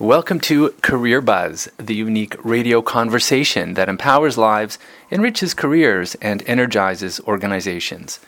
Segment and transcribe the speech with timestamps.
[0.00, 4.78] Welcome to Career Buzz, the unique radio conversation that empowers lives,
[5.10, 8.20] enriches careers, and energizes organizations.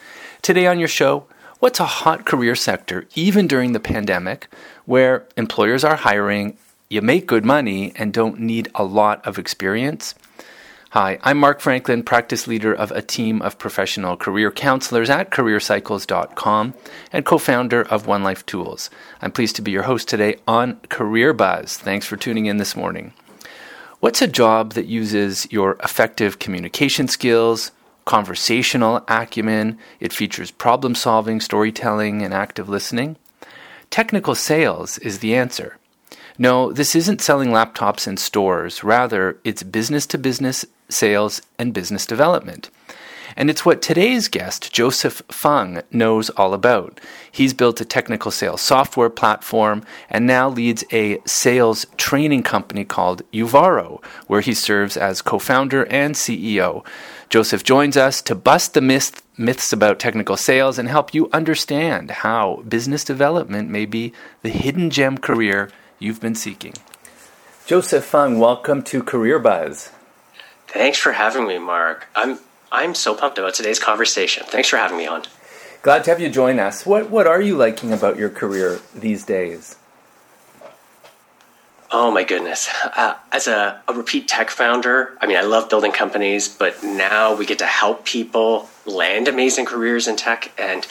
[0.42, 1.26] Today on your show,
[1.60, 4.48] what's a hot career sector, even during the pandemic,
[4.84, 10.16] where employers are hiring, you make good money, and don't need a lot of experience?
[10.92, 16.74] Hi, I'm Mark Franklin, practice leader of a team of professional career counselors at careercycles.com
[17.12, 18.90] and co founder of One Life Tools.
[19.22, 21.76] I'm pleased to be your host today on Career Buzz.
[21.76, 23.12] Thanks for tuning in this morning.
[24.00, 27.70] What's a job that uses your effective communication skills,
[28.04, 29.78] conversational acumen?
[30.00, 33.14] It features problem solving, storytelling, and active listening.
[33.90, 35.78] Technical sales is the answer.
[36.36, 38.82] No, this isn't selling laptops in stores.
[38.82, 42.70] Rather, it's business to business sales and business development.
[43.36, 47.00] And it's what today's guest, Joseph Fung, knows all about.
[47.30, 53.22] He's built a technical sales software platform and now leads a sales training company called
[53.32, 56.84] Uvaro, where he serves as co founder and CEO.
[57.28, 62.10] Joseph joins us to bust the myth, myths about technical sales and help you understand
[62.10, 64.12] how business development may be
[64.42, 66.74] the hidden gem career you've been seeking.
[67.66, 69.90] Joseph Fung, welcome to Career Buzz.
[70.72, 72.06] Thanks for having me, Mark.
[72.14, 72.38] I'm
[72.70, 74.44] I'm so pumped about today's conversation.
[74.46, 75.24] Thanks for having me on.
[75.82, 76.86] Glad to have you join us.
[76.86, 79.76] What what are you liking about your career these days?
[81.90, 82.68] Oh my goodness.
[82.96, 87.34] Uh, as a, a repeat tech founder, I mean, I love building companies, but now
[87.34, 90.86] we get to help people land amazing careers in tech and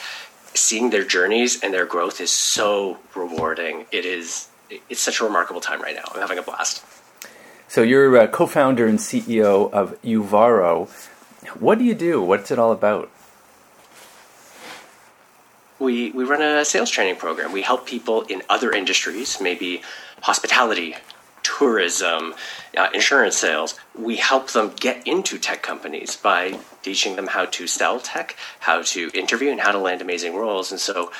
[0.52, 3.86] seeing their journeys and their growth is so rewarding.
[3.90, 4.48] It is
[4.90, 6.04] it's such a remarkable time right now.
[6.14, 6.84] I'm having a blast.
[7.70, 10.88] So you're a co-founder and CEO of Uvaro.
[11.60, 12.20] What do you do?
[12.20, 13.08] What's it all about?
[15.78, 17.52] We we run a sales training program.
[17.52, 19.82] We help people in other industries, maybe
[20.20, 20.96] hospitality,
[21.44, 22.34] tourism,
[22.76, 23.78] uh, insurance sales.
[23.96, 28.82] We help them get into tech companies by teaching them how to sell tech, how
[28.82, 30.72] to interview, and how to land amazing roles.
[30.72, 31.12] And so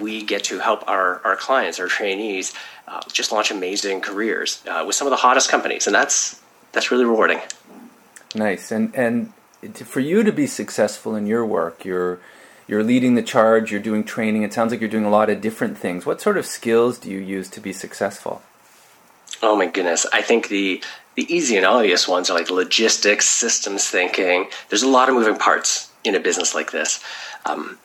[0.00, 2.54] we get to help our, our clients, our trainees,
[2.88, 6.40] uh, just launch amazing careers uh, with some of the hottest companies, and that's
[6.72, 7.40] that's really rewarding.
[8.34, 9.32] Nice, and and
[9.74, 12.20] for you to be successful in your work, you're
[12.66, 13.70] you're leading the charge.
[13.70, 14.42] You're doing training.
[14.42, 16.06] It sounds like you're doing a lot of different things.
[16.06, 18.42] What sort of skills do you use to be successful?
[19.42, 20.82] Oh my goodness, I think the
[21.14, 24.48] the easy and obvious ones are like logistics, systems thinking.
[24.68, 27.02] There's a lot of moving parts in a business like this,
[27.44, 27.78] um,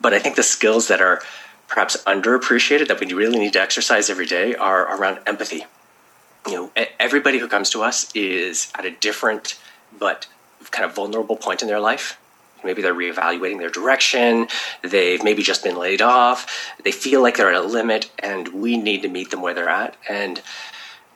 [0.00, 1.20] but I think the skills that are
[1.68, 5.66] perhaps underappreciated that we really need to exercise every day are around empathy.
[6.46, 9.58] You know, everybody who comes to us is at a different
[9.96, 10.26] but
[10.70, 12.18] kind of vulnerable point in their life.
[12.64, 14.48] Maybe they're reevaluating their direction.
[14.82, 16.72] They've maybe just been laid off.
[16.82, 19.68] They feel like they're at a limit, and we need to meet them where they're
[19.68, 19.96] at.
[20.08, 20.42] And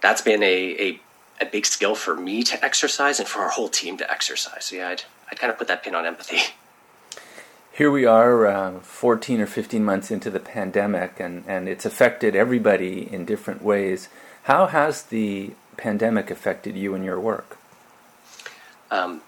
[0.00, 0.46] that's been a,
[0.80, 1.00] a,
[1.40, 4.66] a big skill for me to exercise and for our whole team to exercise.
[4.66, 6.38] So yeah, I'd, I'd kind of put that pin on empathy.
[7.72, 12.36] Here we are uh, 14 or 15 months into the pandemic and, and it's affected
[12.36, 14.08] everybody in different ways.
[14.44, 17.56] How has the pandemic affected you and your work?
[18.90, 19.22] Um,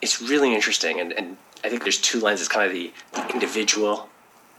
[0.00, 2.92] it's really interesting and, and i think there's two lenses kind of the,
[3.34, 4.08] individual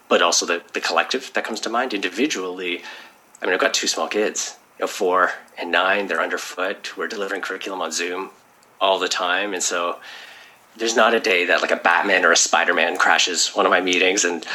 [0.09, 1.93] but also the, the collective that comes to mind.
[1.93, 2.83] Individually
[3.41, 6.07] i mean i've got two small kids you know, four and nine.
[6.07, 6.97] They're underfoot.
[6.97, 8.31] We're delivering curriculum on zoom
[8.81, 9.99] all the time and so
[10.79, 13.69] there's not a day that like a Batman or a Spider Man crashes one of
[13.69, 14.45] my meetings, and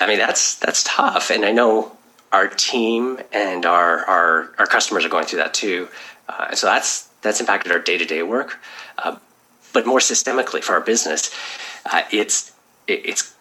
[0.00, 1.30] I mean that's that's tough.
[1.30, 1.96] And I know
[2.30, 5.88] our team and our our, our customers are going through that too,
[6.28, 8.58] uh, and so that's that's impacted our day to day work.
[8.98, 9.16] Uh,
[9.72, 11.34] but more systemically for our business,
[11.90, 12.52] uh, it's
[12.86, 13.34] it, it's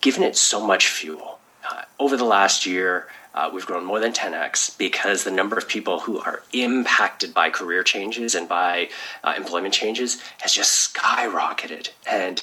[0.00, 1.38] given it so much fuel
[1.68, 3.08] uh, over the last year.
[3.34, 7.48] Uh, we've grown more than 10x because the number of people who are impacted by
[7.48, 8.88] career changes and by
[9.24, 11.90] uh, employment changes has just skyrocketed.
[12.06, 12.42] And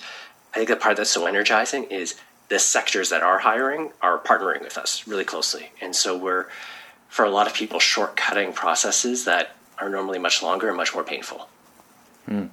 [0.54, 2.16] I think the part that's so energizing is
[2.50, 5.72] the sectors that are hiring are partnering with us really closely.
[5.80, 6.48] And so we're,
[7.08, 11.04] for a lot of people, shortcutting processes that are normally much longer and much more
[11.04, 11.48] painful.
[12.26, 12.48] Hmm.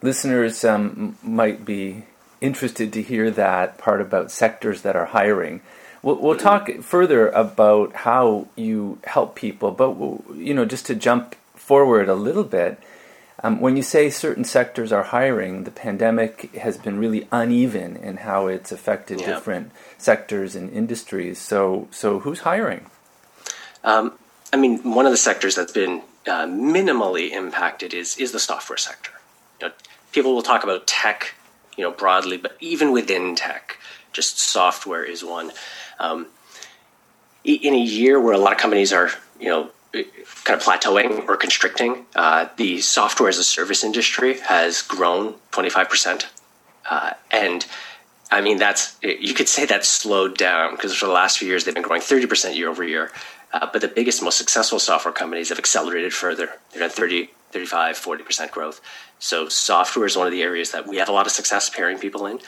[0.00, 2.04] Listeners um, might be
[2.40, 5.60] interested to hear that part about sectors that are hiring.
[6.02, 9.96] We'll, we'll talk further about how you help people, but
[10.36, 12.80] you know, just to jump forward a little bit,
[13.42, 18.18] um, when you say certain sectors are hiring, the pandemic has been really uneven in
[18.18, 19.26] how it's affected yeah.
[19.26, 21.38] different sectors and industries.
[21.38, 22.86] So, so who's hiring?
[23.82, 24.12] Um,
[24.52, 28.76] I mean, one of the sectors that's been uh, minimally impacted is is the software
[28.76, 29.10] sector.
[29.60, 29.74] You know,
[30.12, 31.34] people will talk about tech,
[31.76, 33.78] you know, broadly, but even within tech,
[34.12, 35.50] just software is one.
[36.02, 36.26] Um,
[37.44, 39.10] in a year where a lot of companies are,
[39.40, 42.06] you know, kind of plateauing or constricting.
[42.14, 46.26] Uh, the software as a service industry has grown 25%.
[46.88, 47.66] Uh, and
[48.30, 51.64] I mean, that's you could say that's slowed down because for the last few years
[51.64, 53.10] they've been growing 30% year over year.
[53.52, 56.48] Uh, but the biggest, most successful software companies have accelerated further.
[56.72, 58.80] They're at 30, 35, 40% growth.
[59.18, 61.98] So software is one of the areas that we have a lot of success pairing
[61.98, 62.40] people in.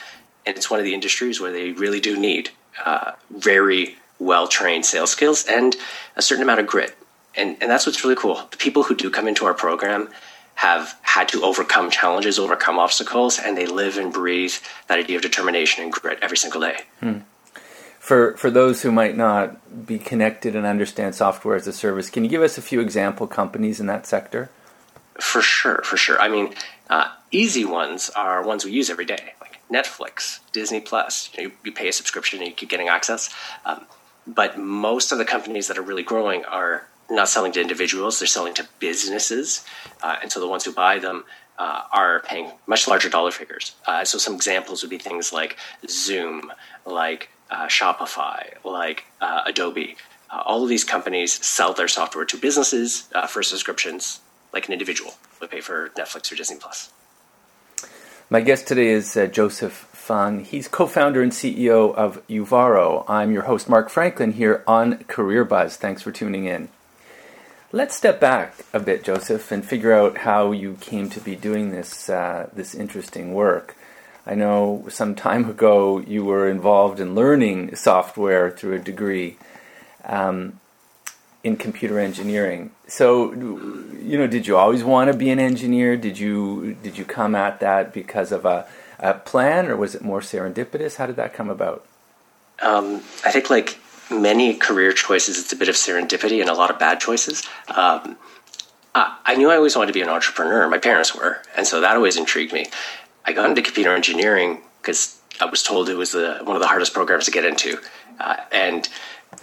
[0.46, 2.50] And it's one of the industries where they really do need
[2.84, 5.76] uh, very well trained sales skills and
[6.16, 6.96] a certain amount of grit.
[7.36, 8.46] And, and that's what's really cool.
[8.50, 10.08] The people who do come into our program
[10.56, 14.52] have had to overcome challenges, overcome obstacles, and they live and breathe
[14.86, 16.76] that idea of determination and grit every single day.
[17.00, 17.18] Hmm.
[17.98, 22.22] For, for those who might not be connected and understand software as a service, can
[22.22, 24.50] you give us a few example companies in that sector?
[25.20, 26.20] For sure, for sure.
[26.20, 26.54] I mean,
[26.90, 31.30] uh, easy ones are ones we use every day, like Netflix, Disney Plus.
[31.34, 33.34] You, know, you, you pay a subscription and you keep getting access.
[33.64, 33.86] Um,
[34.26, 38.26] but most of the companies that are really growing are not selling to individuals; they're
[38.28, 39.64] selling to businesses,
[40.02, 41.24] uh, and so the ones who buy them
[41.58, 43.74] uh, are paying much larger dollar figures.
[43.86, 45.56] Uh, so some examples would be things like
[45.88, 46.52] Zoom,
[46.86, 49.96] like uh, Shopify, like uh, Adobe.
[50.30, 54.20] Uh, all of these companies sell their software to businesses for subscriptions,
[54.52, 56.90] like an individual would pay for Netflix or Disney Plus.
[58.30, 60.44] My guest today is Joseph Fung.
[60.44, 63.04] He's co-founder and CEO of Uvaro.
[63.06, 65.76] I'm your host, Mark Franklin, here on Career Buzz.
[65.76, 66.70] Thanks for tuning in.
[67.70, 71.70] Let's step back a bit, Joseph, and figure out how you came to be doing
[71.70, 73.76] this uh, this interesting work.
[74.26, 79.36] I know some time ago you were involved in learning software through a degree
[80.02, 80.60] um,
[81.44, 82.72] in computer engineering.
[82.88, 85.96] So, you know, did you always want to be an engineer?
[85.96, 88.66] Did you did you come at that because of a,
[88.98, 90.96] a plan, or was it more serendipitous?
[90.96, 91.86] How did that come about?
[92.62, 93.78] Um, I think like
[94.10, 97.46] many career choices, it's a bit of serendipity and a lot of bad choices.
[97.68, 98.16] Um,
[98.94, 100.68] I knew I always wanted to be an entrepreneur.
[100.68, 102.66] My parents were, and so that always intrigued me.
[103.24, 106.68] I got into computer engineering because I was told it was the, one of the
[106.68, 107.78] hardest programs to get into,
[108.20, 108.88] uh, and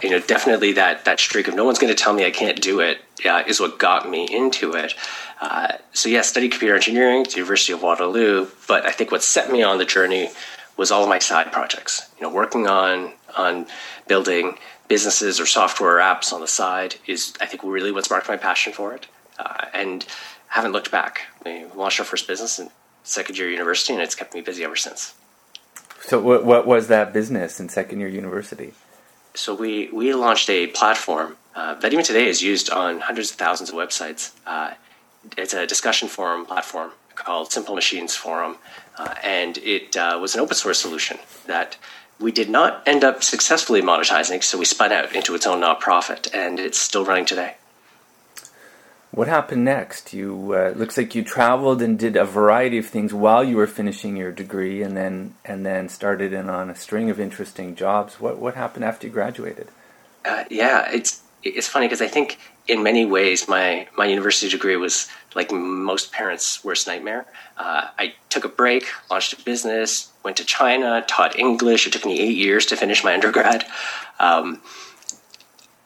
[0.00, 2.60] you know, definitely that that streak of no one's going to tell me I can't
[2.60, 4.94] do it uh, is what got me into it.
[5.40, 9.22] Uh, so yeah, studied computer engineering at the University of Waterloo, but I think what
[9.22, 10.30] set me on the journey
[10.76, 12.10] was all of my side projects.
[12.18, 13.66] You know, working on on
[14.08, 14.58] building
[14.88, 18.72] businesses or software apps on the side is, I think, really what sparked my passion
[18.72, 19.06] for it.
[19.38, 20.04] Uh, and
[20.48, 21.22] haven't looked back.
[21.44, 22.68] We launched our first business in
[23.02, 25.14] second year university, and it's kept me busy ever since.
[26.02, 28.74] So, what, what was that business in second year university?
[29.34, 33.36] So, we, we launched a platform uh, that even today is used on hundreds of
[33.36, 34.32] thousands of websites.
[34.46, 34.72] Uh,
[35.36, 38.56] it's a discussion forum platform called Simple Machines Forum,
[38.98, 41.76] uh, and it uh, was an open source solution that
[42.18, 46.32] we did not end up successfully monetizing, so we spun out into its own nonprofit,
[46.34, 47.56] and it's still running today.
[49.12, 50.14] What happened next?
[50.14, 53.66] You uh, looks like you traveled and did a variety of things while you were
[53.66, 58.18] finishing your degree, and then and then started in on a string of interesting jobs.
[58.18, 59.68] What what happened after you graduated?
[60.24, 64.76] Uh, yeah, it's it's funny because I think in many ways my my university degree
[64.76, 67.26] was like most parents' worst nightmare.
[67.58, 71.86] Uh, I took a break, launched a business, went to China, taught English.
[71.86, 73.66] It took me eight years to finish my undergrad.
[74.18, 74.62] Um,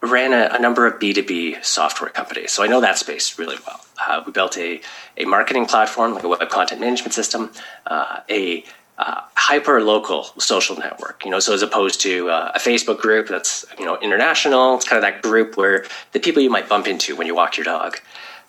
[0.02, 2.52] ran a, a, number of B2B software companies.
[2.52, 3.80] So I know that space really well.
[3.98, 4.80] Uh, we built a,
[5.16, 7.50] a marketing platform, like a web content management system,
[7.86, 8.64] uh, a
[8.98, 11.24] uh, hyper local social network.
[11.24, 14.88] You know, so as opposed to uh, a Facebook group that's you know international, it's
[14.88, 17.64] kind of that group where the people you might bump into when you walk your
[17.64, 17.98] dog.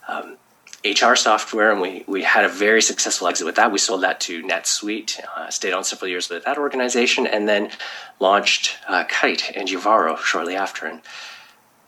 [0.08, 0.38] Um,
[0.86, 3.72] HR software, and we, we had a very successful exit with that.
[3.72, 7.72] We sold that to NetSuite, uh, stayed on several years with that organization, and then
[8.20, 10.86] launched uh, Kite and Uvaro shortly after.
[10.86, 11.02] And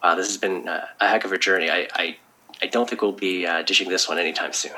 [0.03, 1.69] wow, this has been uh, a heck of a journey.
[1.69, 2.17] I, I,
[2.61, 4.73] I don't think we'll be uh, dishing this one anytime soon.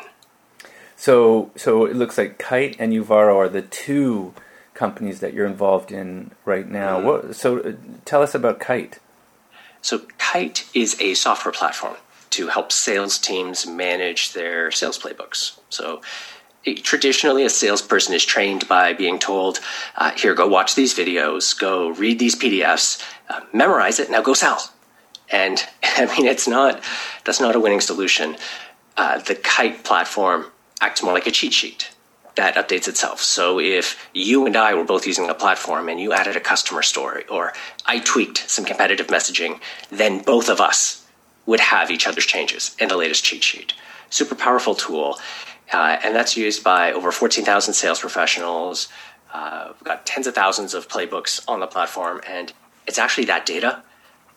[0.95, 4.33] So, so it looks like Kite and Uvaro are the two
[4.73, 6.97] companies that you're involved in right now.
[6.97, 7.07] Mm-hmm.
[7.07, 7.73] What, so, uh,
[8.05, 8.99] tell us about Kite.
[9.81, 11.95] So, Kite is a software platform
[12.31, 15.59] to help sales teams manage their sales playbooks.
[15.69, 16.01] So,
[16.63, 19.59] it, traditionally, a salesperson is trained by being told,
[19.95, 24.35] uh, "Here, go watch these videos, go read these PDFs, uh, memorize it, now go
[24.35, 24.71] sell."
[25.31, 26.83] And I mean, it's not
[27.25, 28.37] that's not a winning solution.
[28.97, 30.47] Uh, the Kite platform
[30.81, 31.91] acts more like a cheat sheet
[32.35, 33.21] that updates itself.
[33.21, 36.81] So if you and I were both using a platform and you added a customer
[36.81, 37.53] story or
[37.85, 39.59] I tweaked some competitive messaging,
[39.89, 41.05] then both of us
[41.45, 43.73] would have each other's changes in the latest cheat sheet.
[44.09, 45.19] Super powerful tool.
[45.73, 48.87] Uh, and that's used by over 14,000 sales professionals.
[49.33, 52.51] Uh, we've got tens of thousands of playbooks on the platform, and
[52.85, 53.81] it's actually that data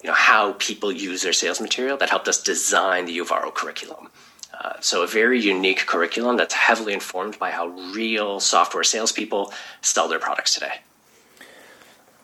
[0.05, 4.11] you know how people use their sales material that helped us design the Uvaro curriculum.
[4.53, 10.07] Uh, so a very unique curriculum that's heavily informed by how real software salespeople sell
[10.07, 10.81] their products today.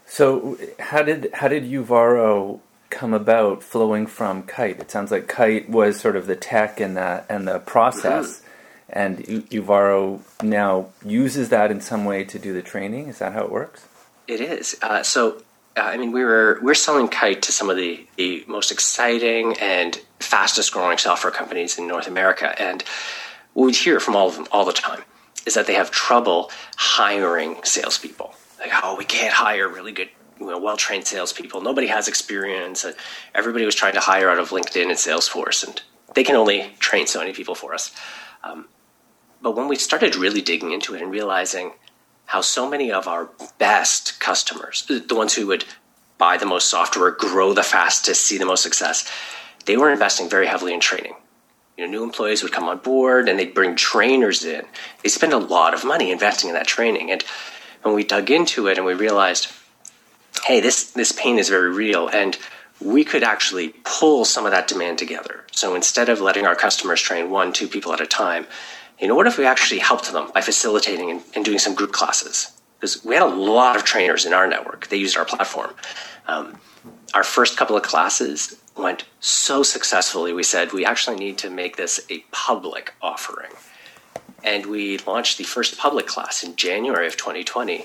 [0.07, 2.61] So how did how did Uvaro
[2.91, 4.79] come about flowing from Kite?
[4.79, 8.47] It sounds like Kite was sort of the tech and the and the process, mm-hmm.
[8.91, 9.19] and
[9.49, 13.09] Uvaro now uses that in some way to do the training.
[13.09, 13.87] Is that how it works?
[14.29, 14.77] It is.
[14.83, 15.43] Uh, so
[15.77, 19.57] uh, I mean, we were we're selling Kite to some of the the most exciting
[19.61, 22.83] and fastest growing software companies in North America, and
[23.55, 25.03] what we hear from all of them all the time
[25.47, 28.35] is that they have trouble hiring salespeople.
[28.59, 31.61] Like, oh, we can't hire really good, you know, well trained salespeople.
[31.63, 32.85] Nobody has experience.
[33.35, 35.81] Everybody was trying to hire out of LinkedIn and Salesforce, and
[36.15, 37.95] they can only train so many people for us.
[38.43, 38.67] Um,
[39.41, 41.73] but when we started really digging into it and realizing
[42.31, 45.65] how so many of our best customers, the ones who would
[46.17, 49.11] buy the most software, grow the fastest, see the most success,
[49.67, 51.15] they were investing very heavily in training.
[51.77, 54.65] You know, new employees would come on board and they'd bring trainers in.
[55.03, 57.11] They spend a lot of money investing in that training.
[57.11, 57.25] And
[57.83, 59.49] when we dug into it and we realized,
[60.45, 62.39] hey, this, this pain is very real and
[62.81, 65.47] we could actually pull some of that demand together.
[65.51, 68.47] So instead of letting our customers train one, two people at a time,
[69.01, 71.93] you know, what if we actually helped them by facilitating and, and doing some group
[71.93, 72.53] classes?
[72.79, 74.89] Because we had a lot of trainers in our network.
[74.89, 75.75] They used our platform.
[76.27, 76.59] Um,
[77.15, 81.77] our first couple of classes went so successfully, we said we actually need to make
[81.77, 83.51] this a public offering.
[84.45, 87.85] And we launched the first public class in January of 2020.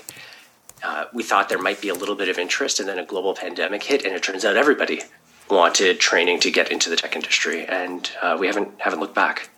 [0.82, 3.34] Uh, we thought there might be a little bit of interest, and then a global
[3.34, 5.02] pandemic hit, and it turns out everybody
[5.50, 9.50] wanted training to get into the tech industry, and uh, we haven't haven't looked back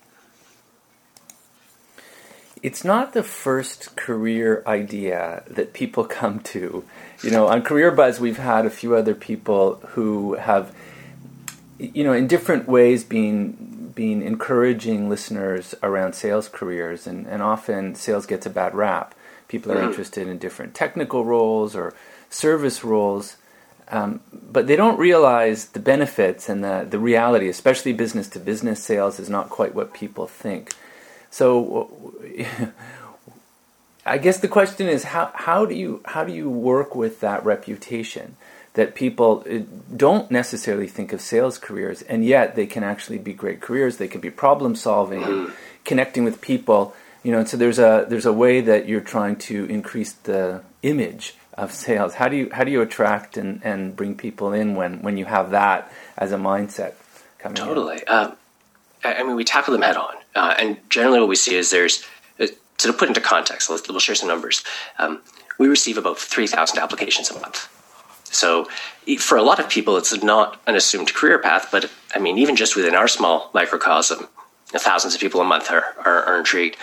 [2.63, 6.85] it's not the first career idea that people come to.
[7.23, 10.75] You know, on Career Buzz, we've had a few other people who have,
[11.79, 17.97] you know, in different ways been been encouraging listeners around sales careers, and, and often
[17.97, 19.13] sales gets a bad rap.
[19.49, 19.89] People are mm-hmm.
[19.89, 21.95] interested in different technical roles or
[22.31, 23.39] service roles,
[23.89, 28.81] um, but they don't realize the benefits and the, the reality, especially business to business
[28.81, 30.75] sales, is not quite what people think.
[31.31, 32.15] So
[34.07, 37.45] I guess the question is how how do you how do you work with that
[37.45, 38.37] reputation
[38.75, 39.59] that people uh,
[39.95, 44.09] don't necessarily think of sales careers and yet they can actually be great careers they
[44.09, 45.51] can be problem solving
[45.85, 49.65] connecting with people you know so there's a there's a way that you're trying to
[49.67, 52.15] increase the image of sales.
[52.15, 55.25] How do you how do you attract and, and bring people in when when you
[55.25, 56.95] have that as a mindset
[57.39, 58.05] coming totally.
[58.05, 58.37] Um,
[59.05, 62.05] I mean we tackle them head on uh, and generally, what we see is there's,
[62.39, 62.47] uh,
[62.79, 64.63] to put into context, let's, we'll share some numbers.
[64.99, 65.21] Um,
[65.59, 67.69] we receive about 3,000 applications a month.
[68.25, 68.69] So
[69.19, 72.55] for a lot of people, it's not an assumed career path, but I mean, even
[72.57, 74.29] just within our small microcosm,
[74.69, 76.77] thousands of people a month are, are, are intrigued.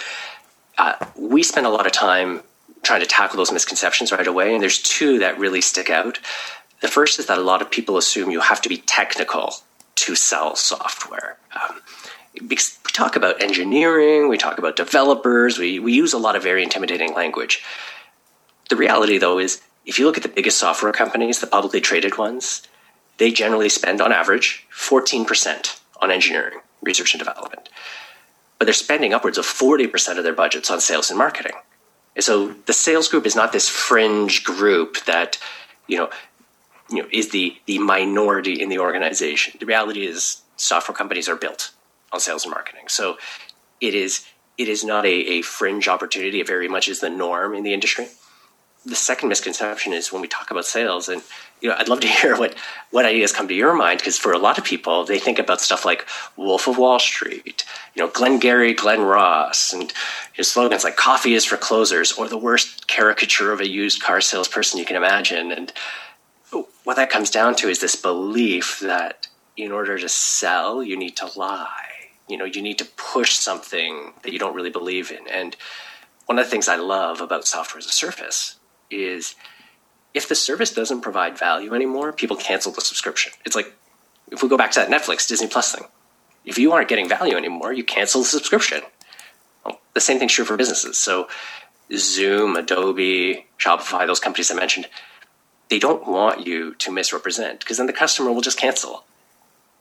[0.78, 2.42] Uh, we spend a lot of time
[2.84, 6.20] trying to tackle those misconceptions right away, and there's two that really stick out.
[6.82, 9.54] The first is that a lot of people assume you have to be technical
[9.96, 11.38] to sell software.
[11.54, 11.80] Um,
[12.42, 12.58] we
[12.94, 17.14] talk about engineering, we talk about developers, we, we use a lot of very intimidating
[17.14, 17.64] language.
[18.70, 22.18] The reality, though, is if you look at the biggest software companies, the publicly traded
[22.18, 22.68] ones,
[23.18, 27.70] they generally spend on average 14% on engineering, research, and development.
[28.58, 31.54] But they're spending upwards of 40% of their budgets on sales and marketing.
[32.16, 35.38] And so the sales group is not this fringe group that,
[35.88, 36.10] you know,
[36.90, 39.56] you know, is the, the minority in the organization.
[39.60, 41.72] The reality is software companies are built
[42.12, 42.88] on sales and marketing.
[42.88, 43.18] So
[43.82, 44.26] it is
[44.58, 46.40] it is not a, a fringe opportunity.
[46.40, 48.08] It very much is the norm in the industry.
[48.86, 51.24] The second misconception is when we talk about sales, and
[51.60, 52.56] you know, I'd love to hear what
[52.92, 55.60] what ideas come to your mind because for a lot of people, they think about
[55.62, 56.08] stuff like
[56.38, 59.92] Wolf of Wall Street, you know, Glengarry, Glen Ross, and
[60.38, 64.22] know, slogans like "Coffee is for closers" or the worst caricature of a used car
[64.22, 65.52] salesperson you can imagine.
[65.52, 65.74] And
[66.84, 71.18] what that comes down to is this belief that in order to sell, you need
[71.18, 71.85] to lie
[72.28, 75.28] you know you need to push something that you don't really believe in.
[75.30, 75.56] And
[76.26, 78.58] one of the things i love about software as a service
[78.90, 79.36] is
[80.14, 83.32] if the service doesn't provide value anymore people cancel the subscription.
[83.46, 83.74] It's like
[84.32, 85.86] if we go back to that netflix disney plus thing
[86.46, 88.82] if you aren't getting value anymore you cancel the subscription.
[89.66, 90.98] Well, the same thing's true for businesses.
[91.00, 91.28] So
[91.96, 94.88] zoom adobe shopify those companies i mentioned
[95.70, 99.04] they don't want you to misrepresent because then the customer will just cancel.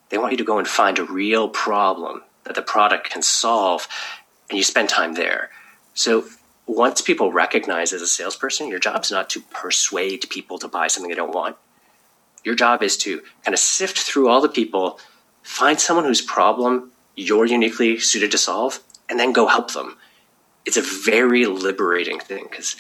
[0.09, 3.89] They want you to go and find a real problem that the product can solve,
[4.49, 5.51] and you spend time there.
[5.95, 6.25] So
[6.67, 10.87] once people recognize as a salesperson, your job is not to persuade people to buy
[10.87, 11.57] something they don't want.
[12.43, 14.99] Your job is to kind of sift through all the people,
[15.43, 19.97] find someone whose problem you're uniquely suited to solve, and then go help them.
[20.65, 22.77] It's a very liberating thing because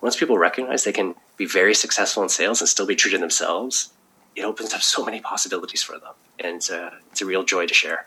[0.00, 3.18] once people recognize they can be very successful in sales and still be true to
[3.18, 3.90] themselves,
[4.34, 6.14] it opens up so many possibilities for them.
[6.38, 8.06] And uh, it's a real joy to share.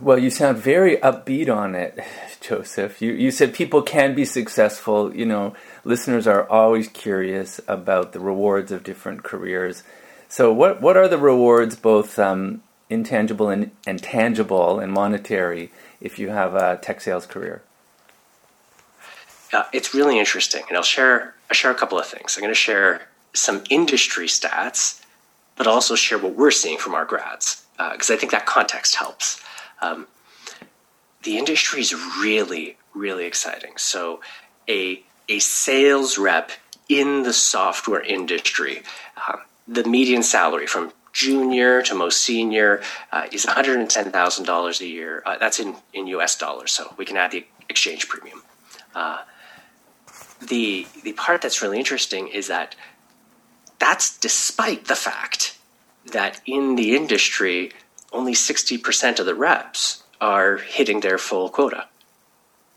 [0.00, 1.98] Well, you sound very upbeat on it,
[2.40, 3.00] Joseph.
[3.00, 5.14] You, you said people can be successful.
[5.14, 9.82] You know, listeners are always curious about the rewards of different careers.
[10.28, 16.18] So, what, what are the rewards, both um, intangible and, and tangible and monetary, if
[16.18, 17.62] you have a tech sales career?
[19.52, 22.36] Uh, it's really interesting, and I'll share I'll share a couple of things.
[22.36, 23.02] I'm going to share
[23.32, 25.00] some industry stats,
[25.56, 28.96] but also share what we're seeing from our grads because uh, I think that context
[28.96, 29.40] helps.
[29.80, 30.06] Um,
[31.22, 33.72] the industry is really really exciting.
[33.76, 34.20] So
[34.68, 36.52] a a sales rep
[36.88, 38.82] in the software industry,
[39.28, 45.22] um, the median salary from junior to most senior uh, is $110,000 a year.
[45.24, 48.42] Uh, that's in, in US dollars, so we can add the exchange premium.
[48.94, 49.22] Uh,
[50.40, 52.76] the the part that's really interesting is that
[53.78, 55.58] that's despite the fact
[56.12, 57.72] that in the industry
[58.16, 61.86] only 60% of the reps are hitting their full quota.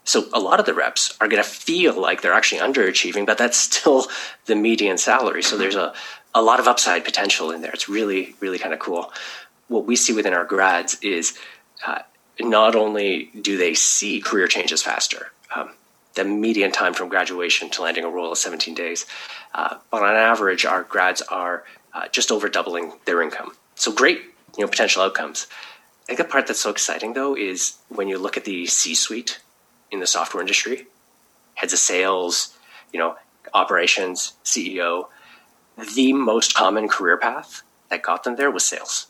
[0.04, 3.38] So a lot of the reps are going to feel like they're actually underachieving, but
[3.38, 4.08] that's still
[4.46, 5.44] the median salary.
[5.44, 5.94] So there's a,
[6.34, 7.72] a lot of upside potential in there.
[7.72, 9.12] It's really, really kind of cool.
[9.68, 11.38] What we see within our grads is
[11.86, 12.00] uh,
[12.40, 15.72] not only do they see career changes faster, um,
[16.16, 19.06] the median time from graduation to landing a role is 17 days.
[19.54, 23.52] Uh, but on average, our grads are uh, just over doubling their income.
[23.76, 24.22] So great,
[24.58, 25.48] you know, potential outcomes.
[26.04, 29.40] I think the part that's so exciting though is when you look at the C-suite
[29.92, 30.88] in the software industry,
[31.56, 32.58] heads of sales,
[32.92, 33.16] you know,
[33.54, 35.08] operations, CEO,
[35.96, 39.08] the most common career path that got them there was sales.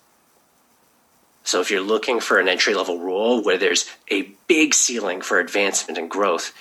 [1.43, 5.39] So if you're looking for an entry level role where there's a big ceiling for
[5.39, 6.53] advancement and growth,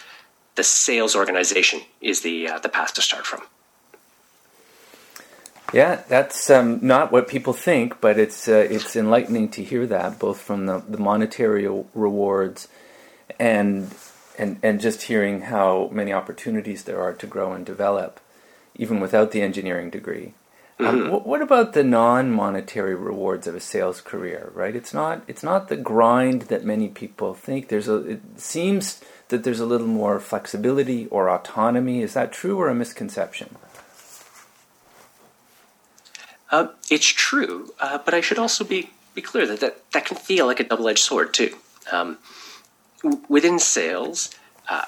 [0.54, 3.42] the sales organization is the uh, the path to start from.
[5.72, 10.18] Yeah, that's um, not what people think, but it's uh, it's enlightening to hear that,
[10.18, 12.68] both from the, the monetary rewards
[13.38, 13.94] and
[14.38, 18.18] and and just hearing how many opportunities there are to grow and develop,
[18.76, 20.32] even without the engineering degree.
[20.80, 21.14] Um, mm-hmm.
[21.14, 24.50] Um, what about the non-monetary rewards of a sales career?
[24.54, 27.68] Right, it's not it's not the grind that many people think.
[27.68, 32.00] There's a it seems that there's a little more flexibility or autonomy.
[32.00, 33.56] Is that true or a misconception?
[36.50, 40.16] Uh, it's true, uh, but I should also be, be clear that, that that can
[40.16, 41.56] feel like a double edged sword, too.
[41.92, 42.18] Um,
[43.28, 44.34] within sales,
[44.68, 44.84] uh,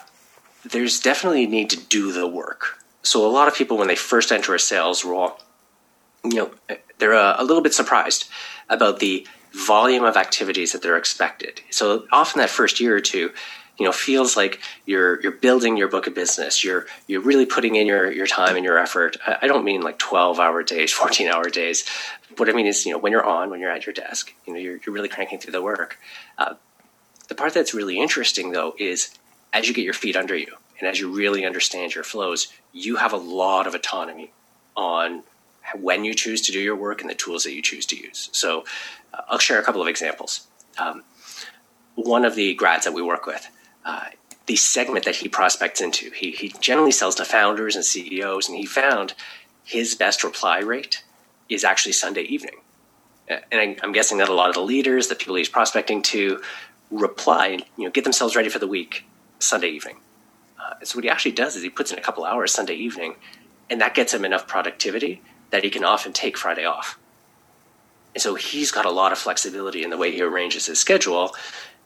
[0.64, 2.78] there's definitely a need to do the work.
[3.02, 5.38] So, a lot of people, when they first enter a sales role,
[6.24, 6.50] you know,
[6.98, 8.28] they're a, a little bit surprised
[8.68, 11.60] about the volume of activities that they're expected.
[11.70, 13.32] So, often that first year or two,
[13.80, 16.62] you know feels like you're you're building your book of business.
[16.62, 19.16] You're you're really putting in your your time and your effort.
[19.26, 21.88] I, don't mean like 12 hour days 14 hour days.
[22.36, 24.52] What i mean is you know when you're on when you're at your desk you
[24.52, 25.98] know you're, you're really cranking through the work.
[26.36, 26.54] Uh,
[27.28, 29.14] the part that's really interesting though is
[29.52, 32.96] as you get your feet under you and as you really understand your flows you
[32.96, 34.30] have a lot of autonomy
[34.76, 35.22] on
[35.78, 38.28] when you choose to do your work and the tools that you choose to use.
[38.32, 38.64] So
[39.14, 40.46] uh, i'll share a couple of examples.
[40.76, 41.02] Um,
[41.94, 43.48] one of the grads that we work with
[43.84, 44.06] uh,
[44.46, 46.10] the segment that he prospects into.
[46.10, 49.14] He, he generally sells to founders and CEOs, and he found
[49.64, 51.04] his best reply rate
[51.48, 52.56] is actually Sunday evening.
[53.30, 56.02] Uh, and I, am guessing that a lot of the leaders, the people he's prospecting
[56.02, 56.42] to,
[56.90, 59.04] reply and you know get themselves ready for the week
[59.38, 59.98] Sunday evening.
[60.58, 63.14] Uh, so what he actually does is he puts in a couple hours Sunday evening,
[63.70, 66.98] and that gets him enough productivity that he can often take Friday off.
[68.14, 71.34] And so he's got a lot of flexibility in the way he arranges his schedule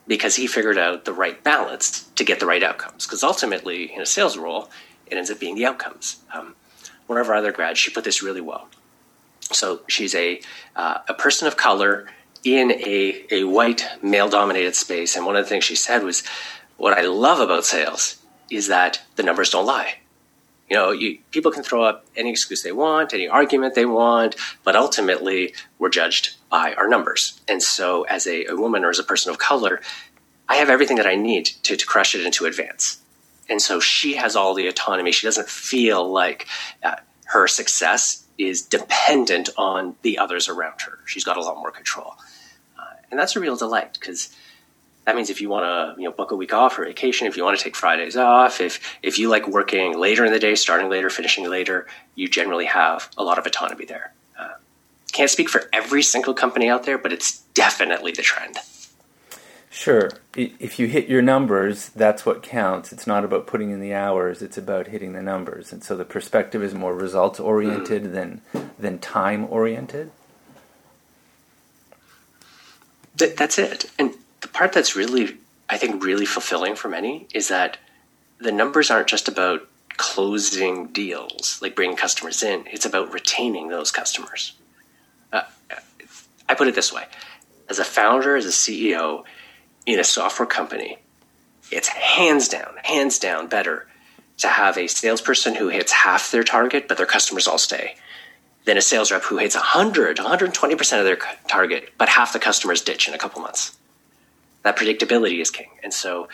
[0.07, 3.05] because he figured out the right balance to get the right outcomes.
[3.05, 4.69] Because ultimately, in a sales role,
[5.07, 6.17] it ends up being the outcomes.
[6.33, 6.55] Um,
[7.07, 8.67] one of our other grads, she put this really well.
[9.51, 10.41] So she's a
[10.75, 12.07] uh, a person of color
[12.43, 16.23] in a a white male dominated space, and one of the things she said was,
[16.77, 18.17] "What I love about sales
[18.49, 19.99] is that the numbers don't lie."
[20.69, 24.35] You know, you, people can throw up any excuse they want, any argument they want,
[24.63, 27.39] but ultimately we're judged by our numbers.
[27.47, 29.81] And so, as a, a woman or as a person of color,
[30.49, 32.99] I have everything that I need to, to crush it and to advance.
[33.49, 35.11] And so she has all the autonomy.
[35.11, 36.47] She doesn't feel like
[36.83, 40.99] uh, her success is dependent on the others around her.
[41.05, 42.15] She's got a lot more control.
[42.77, 44.35] Uh, and that's a real delight because
[45.05, 47.37] that means if you want to you know book a week off or vacation if
[47.37, 50.55] you want to take fridays off if if you like working later in the day
[50.55, 54.49] starting later finishing later you generally have a lot of autonomy there uh,
[55.11, 58.57] Can't speak for every single company out there, but it's definitely the trend.
[59.69, 60.09] Sure.
[60.35, 62.93] If you hit your numbers, that's what counts.
[62.93, 65.73] It's not about putting in the hours, it's about hitting the numbers.
[65.73, 68.13] And so the perspective is more results oriented mm.
[68.13, 68.41] than
[68.79, 70.11] than time oriented.
[73.17, 73.91] Th- that's it.
[73.99, 74.13] And
[74.55, 75.37] part that's really
[75.69, 77.77] I think really fulfilling for many is that
[78.39, 82.65] the numbers aren't just about closing deals, like bringing customers in.
[82.67, 84.53] It's about retaining those customers.
[85.31, 85.43] Uh,
[86.47, 87.05] I put it this way:
[87.69, 89.23] as a founder, as a CEO,
[89.85, 90.99] in a software company,
[91.71, 93.87] it's hands down, hands down better
[94.37, 97.95] to have a salesperson who hits half their target, but their customers all stay,
[98.65, 102.81] than a sales rep who hits 100, 120% of their target, but half the customers
[102.81, 103.77] ditch in a couple months.
[104.65, 105.69] That predictability is king.
[105.83, 106.27] And so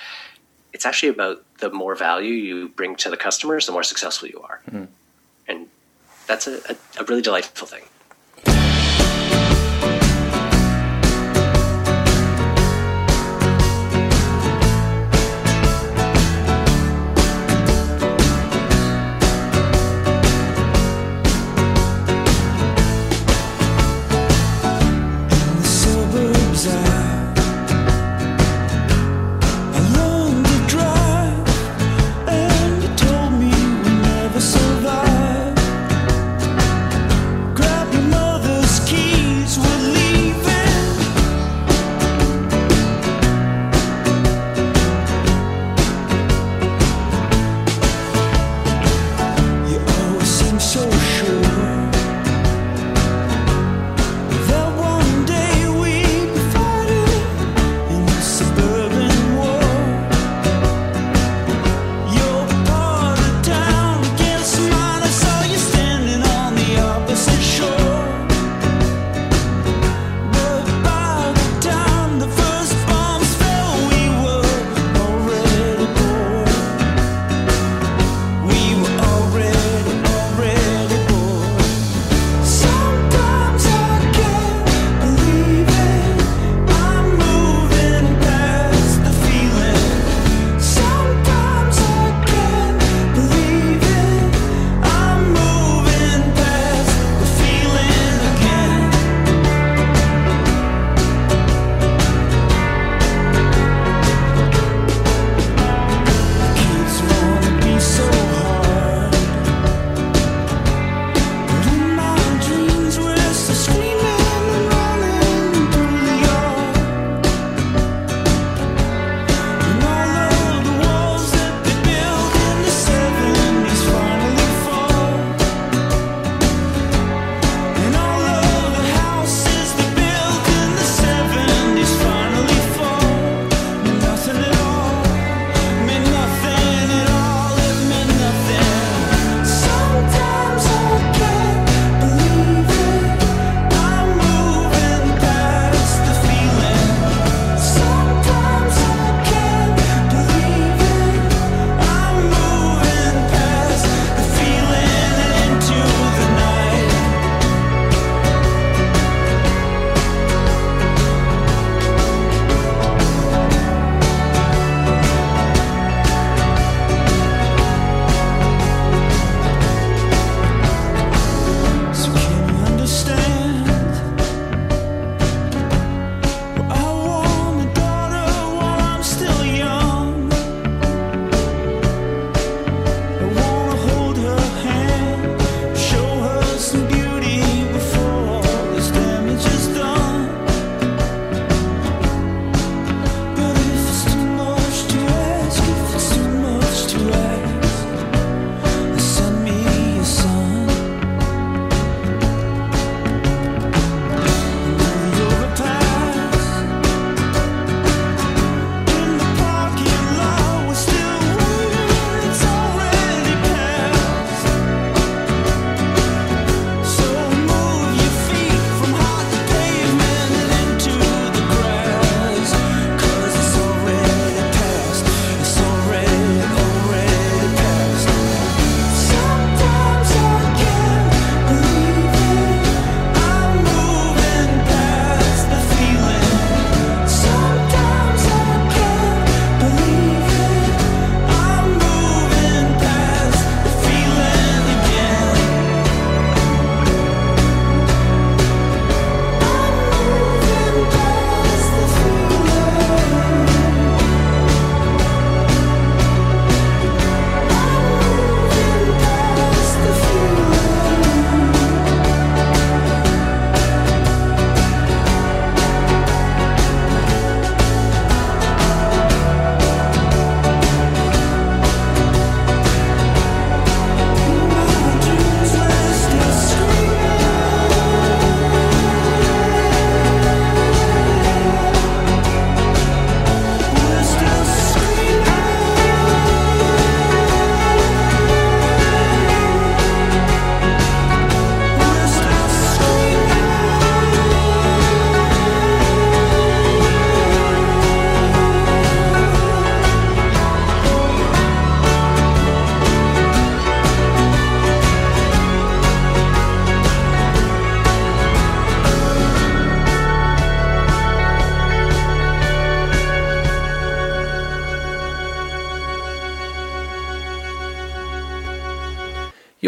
[0.72, 4.42] it's actually about the more value you bring to the customers, the more successful you
[4.42, 4.62] are.
[4.68, 4.86] Mm-hmm.
[5.50, 5.68] And
[6.28, 7.84] that's a, a, a really delightful thing.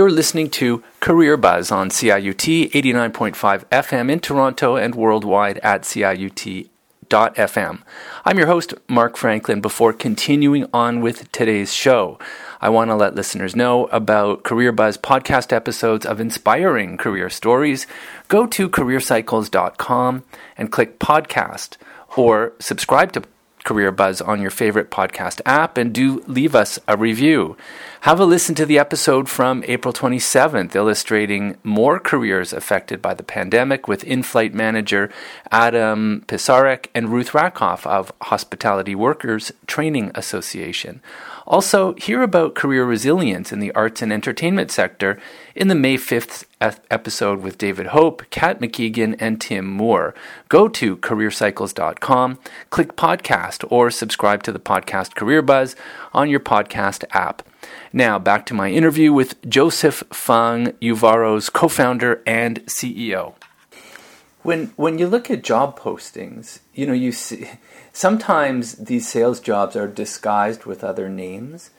[0.04, 7.82] You're listening to Career Buzz on CIUT 89.5 FM in Toronto and worldwide at CIUT.FM.
[8.26, 9.62] I'm your host, Mark Franklin.
[9.62, 12.20] Before continuing on with today's show,
[12.60, 17.88] I want to let listeners know about Career Buzz podcast episodes of inspiring career stories.
[18.28, 20.26] Go to careercycles.com
[20.58, 21.78] and click podcast
[22.18, 23.24] or subscribe to
[23.64, 27.56] Career Buzz on your favorite podcast app and do leave us a review.
[28.04, 33.24] Have a listen to the episode from April 27th, illustrating more careers affected by the
[33.24, 35.10] pandemic with in flight manager
[35.52, 41.02] Adam Pisarek and Ruth Rakoff of Hospitality Workers Training Association.
[41.48, 45.18] Also, hear about career resilience in the arts and entertainment sector
[45.56, 50.14] in the May 5th episode with David Hope, Kat McKeegan, and Tim Moore.
[50.50, 52.40] Go to careercycles.com,
[52.70, 55.78] click podcast, or subscribe to the podcast Career Buzz
[56.12, 57.48] on your podcast app.
[57.92, 63.36] Now, back to my interview with Joseph Fung, Uvaro's co founder and CEO.
[64.42, 67.50] When, when you look at job postings, you know, you see
[67.94, 71.70] sometimes these sales jobs are disguised with other names.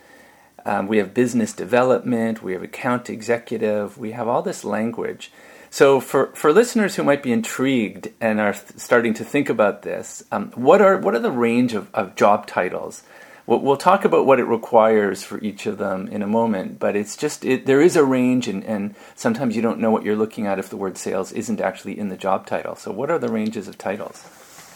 [0.64, 5.30] Um, we have business development, we have account executive, we have all this language.
[5.68, 9.82] So, for, for listeners who might be intrigued and are th- starting to think about
[9.82, 13.02] this, um, what are what are the range of, of job titles?
[13.46, 16.96] We'll, we'll, talk about what it requires for each of them in a moment, but
[16.96, 20.16] it's just it, there is a range, and, and sometimes you don't know what you're
[20.16, 22.74] looking at if the word sales isn't actually in the job title.
[22.74, 24.26] So, what are the ranges of titles?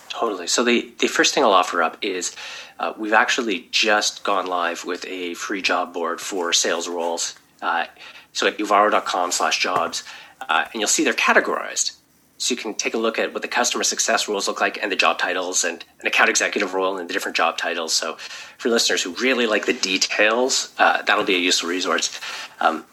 [0.08, 0.46] Totally.
[0.48, 2.34] So the, the first thing I'll offer up is
[2.78, 7.36] uh, we've actually just gone live with a free job board for sales roles.
[7.62, 7.86] Uh,
[8.32, 10.04] so at uvaro.com slash jobs,
[10.48, 11.97] uh, and you'll see they're categorized.
[12.38, 14.90] So you can take a look at what the customer success rules look like and
[14.92, 17.92] the job titles and an account executive role and the different job titles.
[17.92, 18.14] So
[18.58, 22.18] for listeners who really like the details, uh, that'll be a useful resource.
[22.60, 22.84] Um,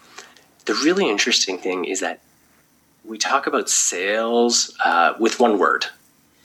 [0.65, 2.21] the really interesting thing is that
[3.03, 5.85] we talk about sales uh, with one word,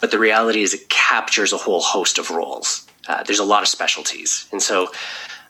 [0.00, 2.86] but the reality is, it captures a whole host of roles.
[3.08, 4.46] Uh, there's a lot of specialties.
[4.52, 4.90] And so,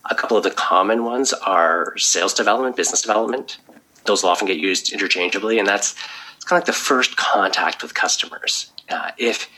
[0.08, 3.58] a couple of the common ones are sales development, business development.
[4.06, 5.94] Those will often get used interchangeably, and that's
[6.40, 8.72] it's kind of like the first contact with customers.
[8.88, 9.48] Uh, if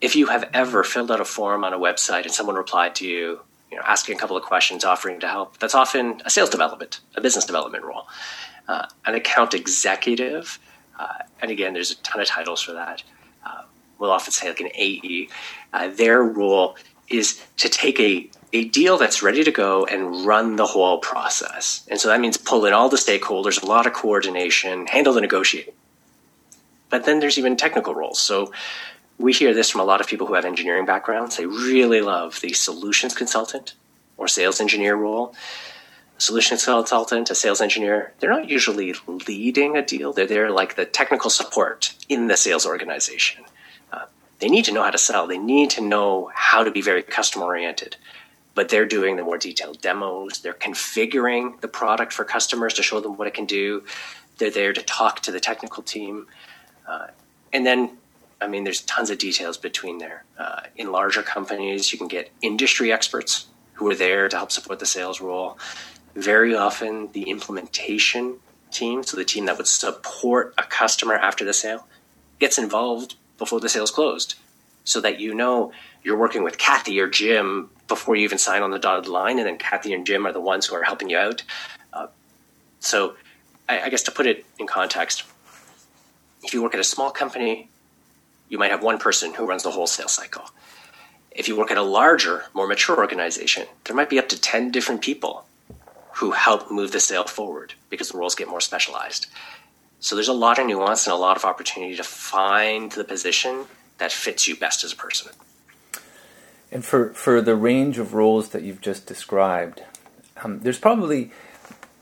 [0.00, 3.06] if you have ever filled out a form on a website and someone replied to
[3.06, 6.50] you, you know, asking a couple of questions, offering to help, that's often a sales
[6.50, 8.06] development, a business development role.
[8.68, 10.58] Uh, an account executive,
[10.98, 13.02] uh, and again, there's a ton of titles for that
[13.98, 15.28] we'll often say like an AE,
[15.72, 16.76] uh, their role
[17.08, 21.86] is to take a, a deal that's ready to go and run the whole process.
[21.88, 25.20] And so that means pull in all the stakeholders, a lot of coordination, handle the
[25.20, 25.74] negotiating.
[26.88, 28.20] But then there's even technical roles.
[28.20, 28.52] So
[29.18, 31.36] we hear this from a lot of people who have engineering backgrounds.
[31.36, 33.74] They really love the solutions consultant
[34.16, 35.34] or sales engineer role.
[36.16, 38.94] A solutions consultant, a sales engineer, they're not usually
[39.28, 40.12] leading a deal.
[40.12, 43.44] They're there like the technical support in the sales organization
[43.92, 44.06] uh,
[44.38, 45.26] they need to know how to sell.
[45.26, 47.96] They need to know how to be very customer oriented.
[48.54, 50.40] But they're doing the more detailed demos.
[50.40, 53.84] They're configuring the product for customers to show them what it can do.
[54.38, 56.26] They're there to talk to the technical team.
[56.86, 57.08] Uh,
[57.52, 57.96] and then,
[58.40, 60.24] I mean, there's tons of details between there.
[60.38, 64.78] Uh, in larger companies, you can get industry experts who are there to help support
[64.78, 65.58] the sales role.
[66.14, 68.38] Very often, the implementation
[68.70, 71.86] team, so the team that would support a customer after the sale,
[72.38, 74.34] gets involved before the sale's closed
[74.84, 75.72] so that you know
[76.02, 79.46] you're working with Kathy or Jim before you even sign on the dotted line, and
[79.46, 81.42] then Kathy and Jim are the ones who are helping you out.
[81.92, 82.06] Uh,
[82.80, 83.16] so,
[83.68, 85.24] I, I guess to put it in context,
[86.46, 87.68] if you work at a small company,
[88.48, 90.44] you might have one person who runs the whole sales cycle.
[91.32, 94.70] If you work at a larger, more mature organization, there might be up to 10
[94.70, 95.44] different people
[96.14, 99.26] who help move the sale forward because the roles get more specialized.
[100.00, 103.64] So there's a lot of nuance and a lot of opportunity to find the position
[103.98, 105.32] that fits you best as a person.
[106.70, 109.82] And for, for the range of roles that you've just described,
[110.42, 111.32] um, there's probably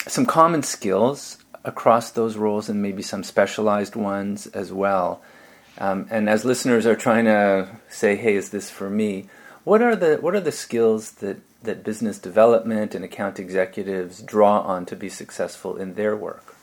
[0.07, 5.23] some common skills across those roles and maybe some specialized ones as well.
[5.79, 9.29] Um, and as listeners are trying to say, "Hey, is this for me?"
[9.65, 14.61] What are the what are the skills that that business development and account executives draw
[14.61, 16.55] on to be successful in their work?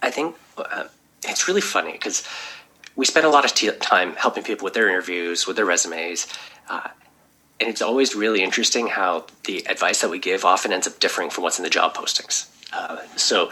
[0.00, 0.84] I think uh,
[1.24, 2.26] it's really funny because
[2.96, 6.26] we spend a lot of t- time helping people with their interviews, with their resumes.
[6.68, 6.88] Uh,
[7.60, 11.30] and it's always really interesting how the advice that we give often ends up differing
[11.30, 12.48] from what's in the job postings.
[12.72, 13.50] Uh, so,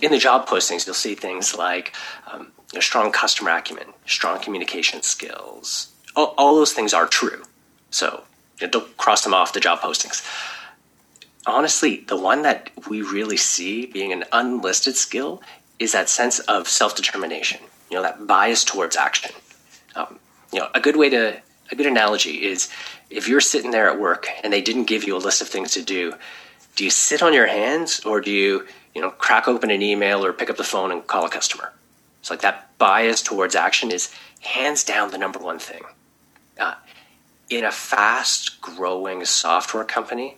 [0.00, 1.94] in the job postings, you'll see things like
[2.30, 5.92] um, you know, strong customer acumen, strong communication skills.
[6.16, 7.44] All, all those things are true.
[7.90, 8.24] So,
[8.60, 10.24] you know, don't cross them off the job postings.
[11.46, 15.42] honestly, the one that we really see being an unlisted skill
[15.78, 17.60] is that sense of self determination.
[17.90, 19.32] You know, that bias towards action.
[19.94, 20.18] Um,
[20.52, 22.70] you know, a good way to a good analogy is
[23.10, 25.72] if you're sitting there at work and they didn't give you a list of things
[25.72, 26.14] to do,
[26.76, 30.24] do you sit on your hands or do you, you know, crack open an email
[30.24, 31.72] or pick up the phone and call a customer?
[32.20, 35.82] It's like that bias towards action is hands down the number one thing.
[36.58, 36.74] Uh,
[37.50, 40.36] in a fast growing software company,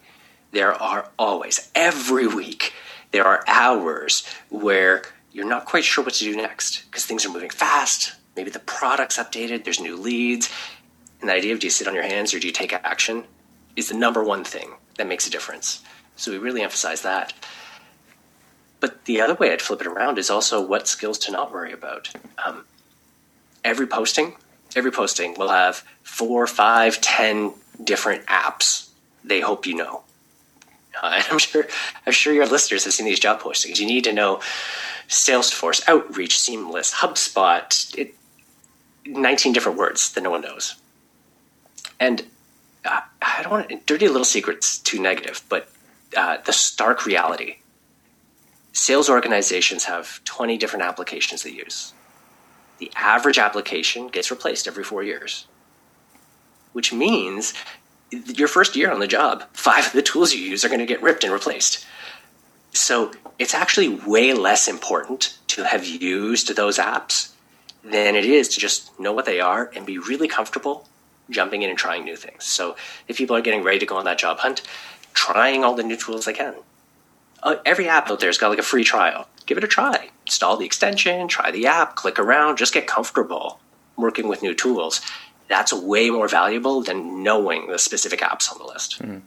[0.53, 2.73] there are always, every week,
[3.12, 7.33] there are hours where you're not quite sure what to do next because things are
[7.33, 8.14] moving fast.
[8.37, 10.51] Maybe the product's updated, there's new leads.
[11.20, 13.25] And the idea of do you sit on your hands or do you take action
[13.77, 15.83] is the number one thing that makes a difference.
[16.16, 17.33] So we really emphasize that.
[18.81, 21.72] But the other way I'd flip it around is also what skills to not worry
[21.72, 22.11] about.
[22.44, 22.64] Um,
[23.64, 24.35] every posting,
[24.77, 28.90] every posting will have four, five, ten different apps
[29.24, 30.03] they hope you know.
[31.03, 31.66] Uh, and I'm sure,
[32.07, 33.81] I'm sure your listeners have seen these job postings.
[33.81, 34.40] You need to know
[35.09, 38.14] Salesforce, Outreach, Seamless, HubSpot, it,
[39.07, 40.77] 19 different words that no one knows.
[41.98, 42.22] And
[42.85, 45.68] uh, I don't want dirty little secrets too negative, but
[46.16, 47.57] uh, the stark reality
[48.74, 51.94] sales organizations have 20 different applications they use.
[52.79, 55.46] The average application gets replaced every four years,
[56.72, 57.55] which means
[58.11, 60.87] your first year on the job, five of the tools you use are going to
[60.87, 61.87] get ripped and replaced.
[62.72, 67.33] So it's actually way less important to have used those apps
[67.85, 70.88] than it is to just know what they are and be really comfortable
[71.31, 72.44] jumping in and trying new things.
[72.44, 72.77] So
[73.09, 74.62] if people are getting ready to go on that job hunt,
[75.14, 76.55] trying all the new tools they can.
[77.42, 79.29] Uh, every app out there has got like a free trial.
[79.46, 80.11] Give it a try.
[80.27, 83.61] Install the extension, try the app, click around, just get comfortable
[83.96, 85.00] working with new tools
[85.48, 89.03] that's way more valuable than knowing the specific apps on the list.
[89.03, 89.22] Mm.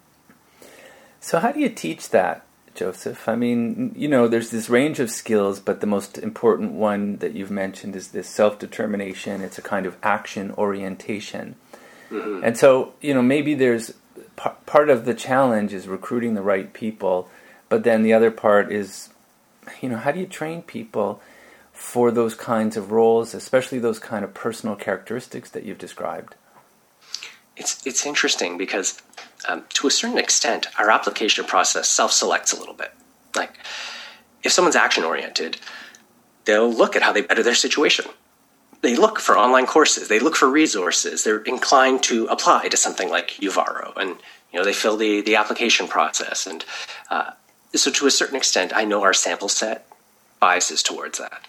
[1.20, 2.46] So, how do you teach that,
[2.76, 3.28] Joseph?
[3.28, 7.34] I mean, you know, there's this range of skills, but the most important one that
[7.34, 9.42] you've mentioned is this self determination.
[9.42, 11.56] It's a kind of action orientation.
[12.10, 12.44] Mm-hmm.
[12.44, 13.94] And so, you know, maybe there's
[14.36, 17.30] part of the challenge is recruiting the right people,
[17.70, 19.10] but then the other part is,
[19.82, 21.22] you know, how do you train people?
[21.78, 26.34] for those kinds of roles, especially those kind of personal characteristics that you've described?
[27.56, 29.00] It's it's interesting because
[29.48, 32.94] um, to a certain extent, our application process self-selects a little bit.
[33.36, 33.54] Like
[34.44, 35.60] if someone's action oriented,
[36.46, 38.06] they'll look at how they better their situation.
[38.82, 40.08] They look for online courses.
[40.08, 41.24] They look for resources.
[41.24, 44.12] They're inclined to apply to something like Uvaro, and
[44.52, 46.46] you know they fill the the application process.
[46.46, 46.64] And
[47.10, 47.32] uh,
[47.76, 49.88] so, to a certain extent, I know our sample set
[50.40, 51.48] biases towards that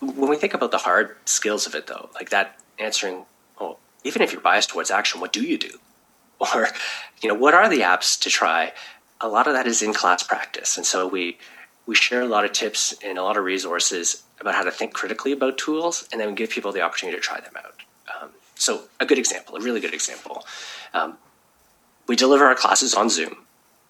[0.00, 3.24] when we think about the hard skills of it, though, like that answering,
[3.60, 5.78] well, even if you're biased towards action, what do you do?
[6.38, 6.68] Or,
[7.22, 8.74] you know, what are the apps to try?
[9.22, 11.38] A lot of that is in class practice, and so we
[11.86, 14.92] we share a lot of tips and a lot of resources about how to think
[14.92, 17.82] critically about tools, and then we give people the opportunity to try them out.
[18.22, 20.44] Um, so, a good example, a really good example,
[20.92, 21.16] um,
[22.06, 23.46] we deliver our classes on Zoom,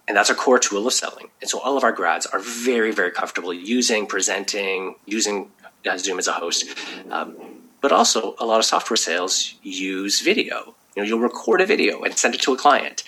[0.07, 1.29] and that's our core tool of selling.
[1.41, 5.51] And so, all of our grads are very, very comfortable using, presenting, using
[5.97, 6.65] Zoom as a host.
[7.09, 7.35] Um,
[7.81, 10.75] but also, a lot of software sales use video.
[10.95, 13.03] You know, you'll record a video and send it to a client.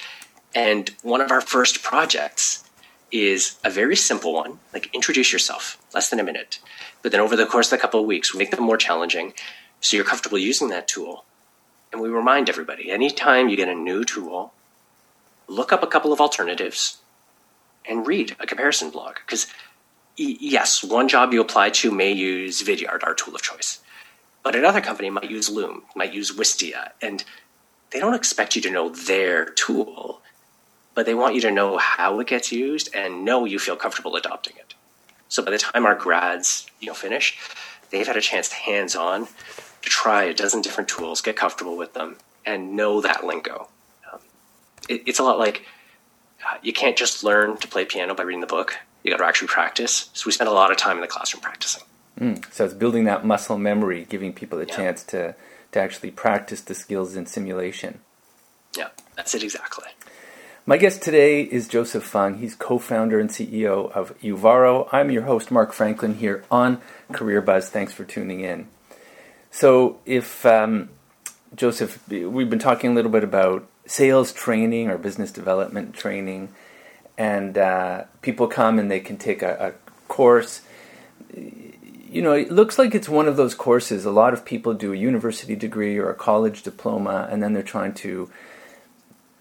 [0.53, 2.68] And one of our first projects
[3.11, 6.59] is a very simple one, like introduce yourself, less than a minute.
[7.01, 9.33] But then over the course of a couple of weeks, we make them more challenging
[9.81, 11.25] so you're comfortable using that tool.
[11.91, 14.53] And we remind everybody anytime you get a new tool,
[15.47, 16.97] look up a couple of alternatives
[17.87, 19.15] and read a comparison blog.
[19.25, 19.47] Because
[20.17, 23.79] yes, one job you apply to may use Vidyard, our tool of choice,
[24.43, 27.23] but another company might use Loom, might use Wistia, and
[27.91, 30.21] they don't expect you to know their tool,
[30.99, 34.17] but they want you to know how it gets used and know you feel comfortable
[34.17, 34.73] adopting it.
[35.29, 37.39] So by the time our grads, you know, finish,
[37.89, 39.27] they've had a chance to hands-on
[39.81, 43.69] to try a dozen different tools, get comfortable with them, and know that lingo.
[44.11, 44.19] Um,
[44.89, 45.63] it, it's a lot like
[46.45, 49.23] uh, you can't just learn to play piano by reading the book you got to
[49.23, 50.09] actually practice.
[50.11, 51.83] So we spend a lot of time in the classroom practicing.
[52.19, 54.75] Mm, so it's building that muscle memory, giving people a yeah.
[54.75, 55.35] chance to
[55.71, 58.01] to actually practice the skills in simulation.
[58.75, 59.85] Yeah, that's it exactly.
[60.69, 62.37] My guest today is Joseph Fung.
[62.37, 64.87] He's co-founder and CEO of Uvaro.
[64.91, 66.79] I'm your host, Mark Franklin, here on
[67.11, 67.69] Career Buzz.
[67.71, 68.67] Thanks for tuning in.
[69.49, 70.89] So, if um,
[71.55, 76.49] Joseph, we've been talking a little bit about sales training or business development training
[77.17, 80.61] and uh, people come and they can take a, a, course.
[81.33, 84.05] You know, it looks like it's one of those courses.
[84.05, 87.63] A lot of people do a university degree or a college diploma, and then they're
[87.63, 88.29] trying to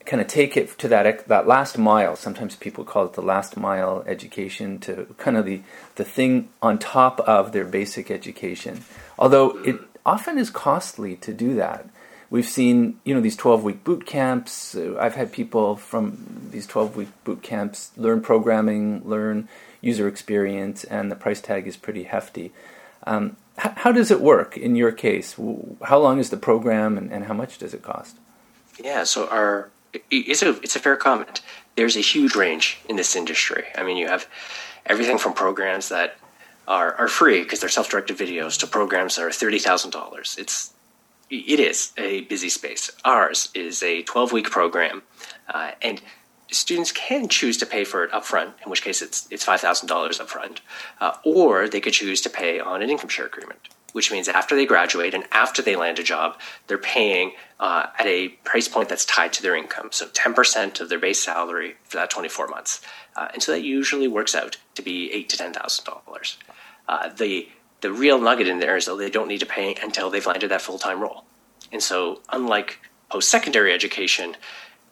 [0.09, 2.17] kind of take it to that that last mile.
[2.17, 5.61] Sometimes people call it the last mile education to kind of the
[5.97, 8.83] the thing on top of their basic education.
[9.19, 11.87] Although it often is costly to do that.
[12.31, 14.75] We've seen, you know, these 12 week boot camps.
[14.75, 19.49] I've had people from these 12 week boot camps learn programming, learn
[19.81, 22.53] user experience, and the price tag is pretty hefty.
[23.07, 25.37] Um, how does it work in your case?
[25.83, 28.17] How long is the program and, and how much does it cost?
[28.79, 29.71] Yeah, so our
[30.11, 31.41] it's a it's a fair comment.
[31.77, 33.65] There's a huge range in this industry.
[33.77, 34.27] I mean, you have
[34.87, 36.17] everything from programs that
[36.67, 40.37] are, are free because they're self-directed videos to programs that are thirty thousand dollars.
[40.39, 40.73] It's
[41.31, 42.91] it is a busy space.
[43.05, 45.03] Ours is a 12 week program,
[45.53, 46.01] uh, and
[46.51, 49.89] students can choose to pay for it upfront, in which case it's it's five thousand
[49.89, 50.59] dollars upfront,
[51.01, 54.55] uh, or they could choose to pay on an income share agreement, which means after
[54.55, 58.89] they graduate and after they land a job, they're paying uh, at a price point
[58.89, 62.29] that's tied to their income, so ten percent of their base salary for that twenty
[62.29, 62.81] four months,
[63.17, 66.37] uh, and so that usually works out to be eight to ten thousand dollars.
[66.89, 67.49] Uh, the
[67.81, 70.51] the real nugget in there is that they don't need to pay until they've landed
[70.51, 71.25] that full time role,
[71.73, 72.81] and so unlike
[73.11, 74.37] post secondary education,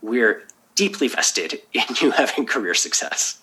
[0.03, 0.45] we're
[0.75, 3.41] deeply vested in you having career success.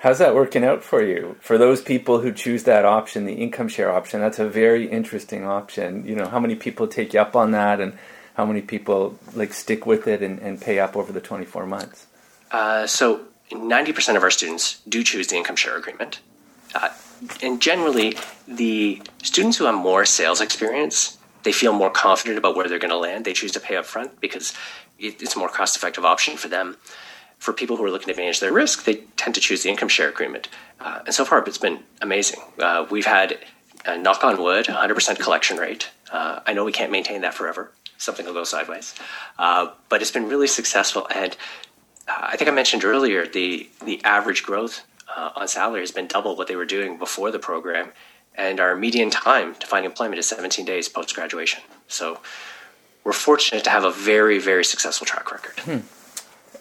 [0.00, 1.36] How's that working out for you?
[1.40, 5.46] For those people who choose that option, the income share option, that's a very interesting
[5.46, 6.06] option.
[6.06, 7.98] You know, how many people take you up on that and
[8.32, 12.06] how many people like stick with it and, and pay up over the 24 months?
[12.50, 16.20] Uh, so 90% of our students do choose the income share agreement.
[16.74, 16.88] Uh,
[17.42, 18.16] and generally,
[18.48, 22.88] the students who have more sales experience, they feel more confident about where they're going
[22.88, 23.26] to land.
[23.26, 24.54] They choose to pay up front because
[24.98, 26.78] it's a more cost effective option for them.
[27.40, 29.88] For people who are looking to manage their risk, they tend to choose the income
[29.88, 30.48] share agreement.
[30.78, 32.38] Uh, and so far, it's been amazing.
[32.58, 33.38] Uh, we've had,
[33.86, 35.88] uh, knock on wood, 100% collection rate.
[36.12, 37.72] Uh, I know we can't maintain that forever.
[37.96, 38.94] Something will go sideways.
[39.38, 41.06] Uh, but it's been really successful.
[41.14, 41.34] And
[42.06, 44.82] I think I mentioned earlier the, the average growth
[45.16, 47.92] on salary has been double what they were doing before the program.
[48.34, 51.62] And our median time to find employment is 17 days post graduation.
[51.88, 52.20] So
[53.02, 55.58] we're fortunate to have a very, very successful track record.
[55.60, 55.78] Hmm.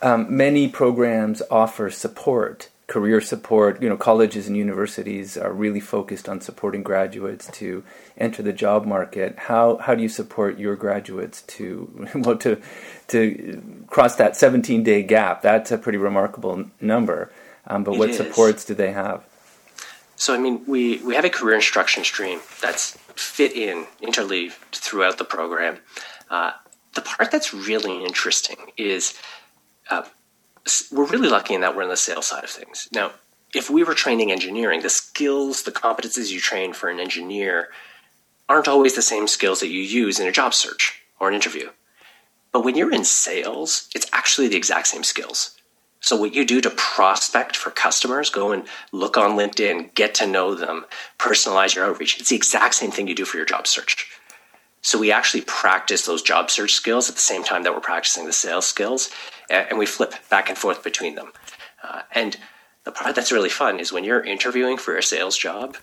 [0.01, 3.81] Um, many programs offer support, career support.
[3.81, 7.83] You know, colleges and universities are really focused on supporting graduates to
[8.17, 9.37] enter the job market.
[9.37, 12.61] How how do you support your graduates to well to
[13.09, 15.41] to cross that 17 day gap?
[15.41, 17.31] That's a pretty remarkable number.
[17.67, 18.17] Um, but it what is.
[18.17, 19.23] supports do they have?
[20.19, 25.17] So, I mean, we, we have a career instruction stream that's fit in, interleaved throughout
[25.17, 25.77] the program.
[26.29, 26.51] Uh,
[26.93, 29.17] the part that's really interesting is
[29.89, 30.03] uh,
[30.91, 32.87] we're really lucky in that we're on the sales side of things.
[32.93, 33.11] Now,
[33.53, 37.69] if we were training engineering, the skills, the competencies you train for an engineer
[38.47, 41.69] aren't always the same skills that you use in a job search or an interview.
[42.51, 45.55] But when you're in sales, it's actually the exact same skills.
[46.01, 50.27] So, what you do to prospect for customers, go and look on LinkedIn, get to
[50.27, 50.85] know them,
[51.17, 52.19] personalize your outreach.
[52.19, 54.07] It's the exact same thing you do for your job search.
[54.81, 58.25] So we actually practice those job search skills at the same time that we're practicing
[58.25, 59.09] the sales skills,
[59.49, 61.31] and we flip back and forth between them.
[61.83, 62.37] Uh, and
[62.85, 65.77] the part that's really fun is when you're interviewing for a sales job,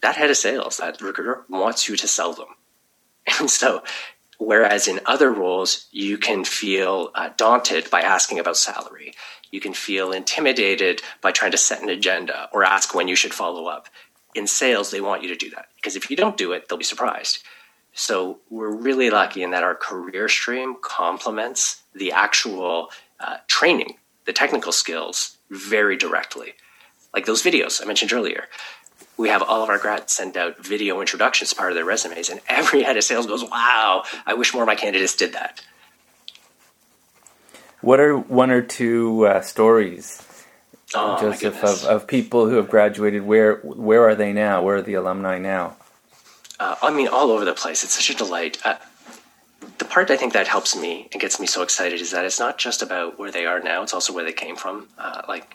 [0.00, 2.48] that head of sales, that recruiter, wants you to sell them.
[3.40, 3.82] And so,
[4.38, 9.12] whereas in other roles, you can feel uh, daunted by asking about salary,
[9.50, 13.34] you can feel intimidated by trying to set an agenda or ask when you should
[13.34, 13.88] follow up.
[14.34, 16.78] In sales, they want you to do that because if you don't do it, they'll
[16.78, 17.42] be surprised.
[17.98, 24.32] So we're really lucky in that our career stream complements the actual uh, training, the
[24.32, 26.54] technical skills very directly.
[27.12, 28.44] Like those videos I mentioned earlier.
[29.16, 32.40] We have all of our grads send out video introductions part of their resumes, and
[32.46, 35.60] every head of sales goes, Wow, I wish more of my candidates did that.
[37.80, 40.22] What are one or two uh, stories,
[40.94, 43.22] oh, Joseph, of, of people who have graduated?
[43.22, 44.62] Where where are they now?
[44.62, 45.76] Where are the alumni now?
[46.60, 47.84] Uh, I mean, all over the place.
[47.84, 48.58] It's such a delight.
[48.64, 48.76] Uh,
[49.78, 52.40] the part I think that helps me and gets me so excited is that it's
[52.40, 54.88] not just about where they are now; it's also where they came from.
[54.98, 55.54] Uh, like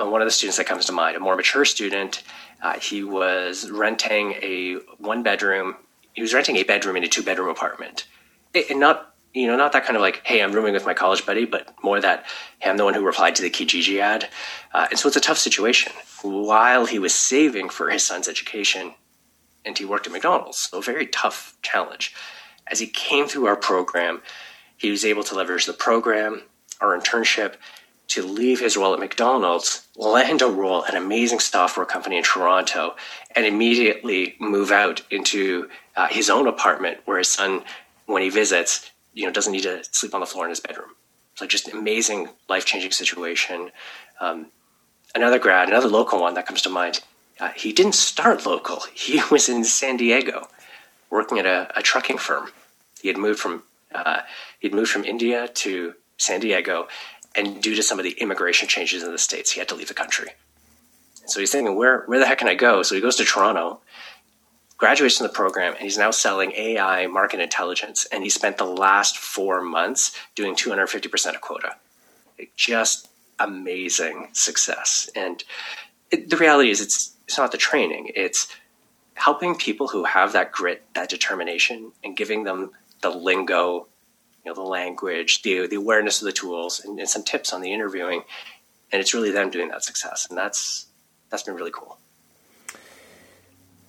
[0.00, 2.22] uh, one of the students that comes to mind, a more mature student,
[2.62, 5.76] uh, he was renting a one bedroom.
[6.12, 8.06] He was renting a bedroom in a two bedroom apartment,
[8.52, 10.94] it, and not you know, not that kind of like, hey, I'm rooming with my
[10.94, 12.24] college buddy, but more that,
[12.60, 14.28] hey, I'm the one who replied to the Kijiji ad.
[14.72, 15.92] Uh, and so it's a tough situation.
[16.22, 18.94] While he was saving for his son's education,
[19.64, 20.58] and he worked at McDonald's.
[20.58, 22.14] So a very tough challenge.
[22.66, 24.22] As he came through our program,
[24.76, 26.42] he was able to leverage the program,
[26.80, 27.54] our internship,
[28.08, 32.22] to leave his role at McDonald's, land a role at an amazing software company in
[32.22, 32.94] Toronto,
[33.34, 37.64] and immediately move out into uh, his own apartment where his son,
[38.06, 40.90] when he visits, you know doesn't need to sleep on the floor in his bedroom.
[41.34, 43.70] So just amazing life changing situation.
[44.20, 44.46] Um,
[45.14, 47.00] another grad, another local one that comes to mind.
[47.40, 48.82] Uh, he didn't start local.
[48.94, 50.48] He was in San Diego,
[51.10, 52.50] working at a, a trucking firm.
[53.00, 53.62] He had moved from
[53.94, 54.22] uh,
[54.58, 56.88] he'd moved from India to San Diego,
[57.36, 59.88] and due to some of the immigration changes in the states, he had to leave
[59.88, 60.30] the country.
[61.26, 62.82] so he's thinking, where where the heck can I go?
[62.82, 63.80] So he goes to Toronto,
[64.76, 68.06] graduates from the program, and he's now selling AI market intelligence.
[68.10, 71.76] And he spent the last four months doing 250% of quota.
[72.56, 73.08] just
[73.38, 75.08] amazing success.
[75.16, 75.42] And
[76.10, 78.48] it, the reality is, it's it's not the training; it's
[79.14, 82.72] helping people who have that grit, that determination, and giving them
[83.02, 83.86] the lingo,
[84.44, 87.60] you know, the language, the the awareness of the tools, and, and some tips on
[87.60, 88.22] the interviewing.
[88.92, 90.86] And it's really them doing that success, and that's
[91.30, 91.98] that's been really cool.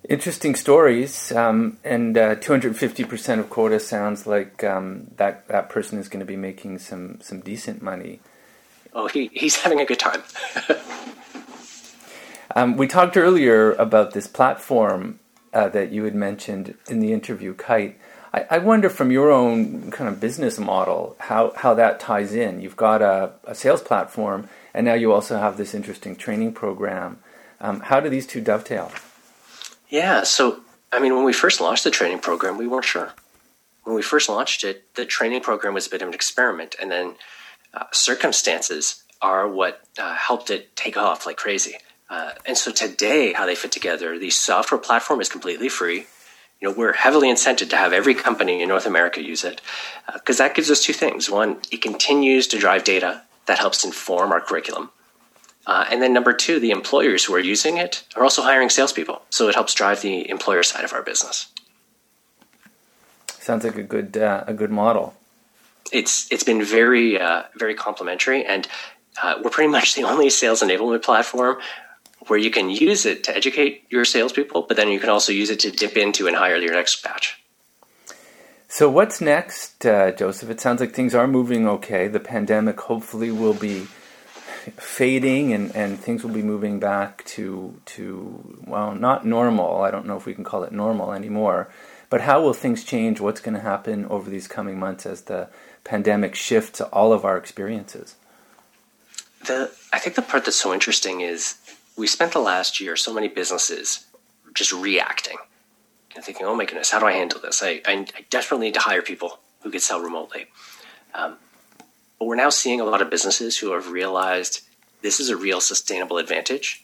[0.07, 6.09] Interesting stories, um, and uh, 250% of quota sounds like um, that that person is
[6.09, 8.19] going to be making some some decent money.
[8.93, 10.23] Oh, he, he's having a good time.
[12.55, 15.19] um, we talked earlier about this platform
[15.53, 17.99] uh, that you had mentioned in the interview, Kite.
[18.33, 22.61] I, I, wonder, from your own kind of business model, how how that ties in.
[22.61, 27.19] You've got a, a sales platform, and now you also have this interesting training program.
[27.61, 28.91] Um, how do these two dovetail?
[29.89, 33.13] Yeah, so I mean, when we first launched the training program, we weren't sure.
[33.83, 36.91] When we first launched it, the training program was a bit of an experiment, and
[36.91, 37.15] then
[37.73, 41.77] uh, circumstances are what uh, helped it take off like crazy.
[42.09, 46.05] Uh, and so today, how they fit together, the software platform is completely free.
[46.61, 49.61] You know, we're heavily incented to have every company in North America use it
[50.13, 51.29] because uh, that gives us two things.
[51.29, 54.89] One, it continues to drive data that helps inform our curriculum.
[55.67, 59.21] Uh, and then number two, the employers who are using it are also hiring salespeople,
[59.29, 61.47] so it helps drive the employer side of our business.
[63.27, 65.15] Sounds like a good uh, a good model.
[65.91, 68.67] It's it's been very uh, very complementary, and
[69.21, 71.57] uh, we're pretty much the only sales enablement platform
[72.27, 75.49] where you can use it to educate your salespeople, but then you can also use
[75.49, 77.41] it to dip into and hire your next batch.
[78.67, 80.49] So what's next, uh, Joseph?
[80.49, 82.07] It sounds like things are moving okay.
[82.07, 83.87] The pandemic hopefully will be
[84.71, 90.05] fading and, and things will be moving back to to well not normal i don't
[90.05, 91.69] know if we can call it normal anymore
[92.09, 95.47] but how will things change what's going to happen over these coming months as the
[95.83, 98.15] pandemic shifts all of our experiences
[99.45, 101.57] the i think the part that's so interesting is
[101.97, 104.05] we spent the last year so many businesses
[104.53, 105.37] just reacting
[106.15, 108.73] and thinking oh my goodness how do i handle this i, I, I desperately need
[108.75, 110.47] to hire people who could sell remotely
[111.13, 111.37] um,
[112.19, 114.61] but we're now seeing a lot of businesses who have realized
[115.01, 116.83] this is a real sustainable advantage.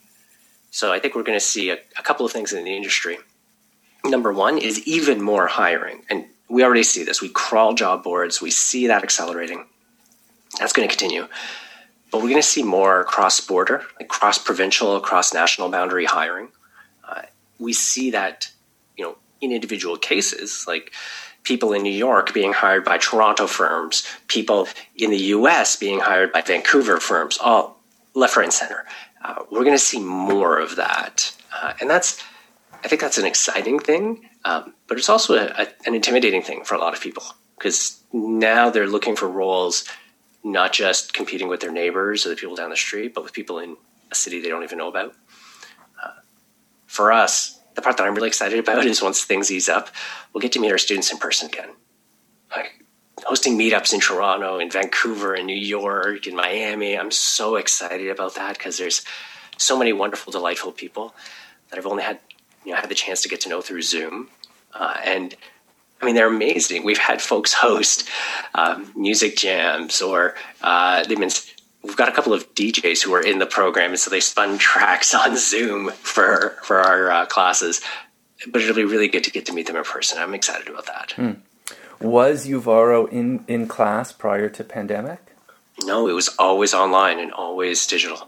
[0.72, 3.18] So I think we're going to see a, a couple of things in the industry.
[4.06, 6.04] Number one is even more hiring.
[6.10, 7.22] And we already see this.
[7.22, 9.66] We crawl job boards, we see that accelerating.
[10.60, 11.28] That's going to continue.
[12.12, 16.50] But we're going to see more cross border, like cross provincial, cross national boundary hiring.
[17.08, 17.24] Uh,
[17.58, 18.52] we see that,
[18.98, 20.92] you know, in individual cases, like
[21.44, 26.32] people in New York being hired by Toronto firms, people in the US being hired
[26.32, 27.82] by Vancouver firms, all
[28.14, 28.86] left, right, and center.
[29.24, 31.34] Uh, we're going to see more of that.
[31.54, 32.22] Uh, and that's,
[32.84, 36.64] I think that's an exciting thing, um, but it's also a, a, an intimidating thing
[36.64, 37.24] for a lot of people
[37.58, 39.86] because now they're looking for roles
[40.44, 43.60] not just competing with their neighbors or the people down the street, but with people
[43.60, 43.78] in
[44.12, 45.14] a city they don't even know about.
[46.04, 46.12] Uh,
[46.88, 49.90] for us, the part that I'm really excited about is once things ease up,
[50.34, 51.70] we'll get to meet our students in person again.
[52.56, 52.84] Like
[53.24, 56.98] hosting meetups in Toronto, in Vancouver, in New York, in Miami.
[56.98, 59.04] I'm so excited about that because there's
[59.58, 61.14] so many wonderful, delightful people
[61.70, 62.20] that I've only had
[62.66, 64.30] you know had the chance to get to know through Zoom,
[64.74, 65.36] uh, and
[66.02, 66.84] I mean they're amazing.
[66.84, 68.10] We've had folks host
[68.56, 71.30] um, music jams, or uh, they've been
[71.84, 74.58] we've got a couple of DJs who are in the program, and so they spun
[74.70, 77.82] tracks on Zoom for for our uh, classes.
[78.48, 80.18] But it'll be really good to get to meet them in person.
[80.18, 81.12] I'm excited about that.
[81.12, 81.32] Hmm.
[82.00, 85.20] Was Uvaro in in class prior to pandemic?
[85.84, 88.28] No, it was always online and always digital.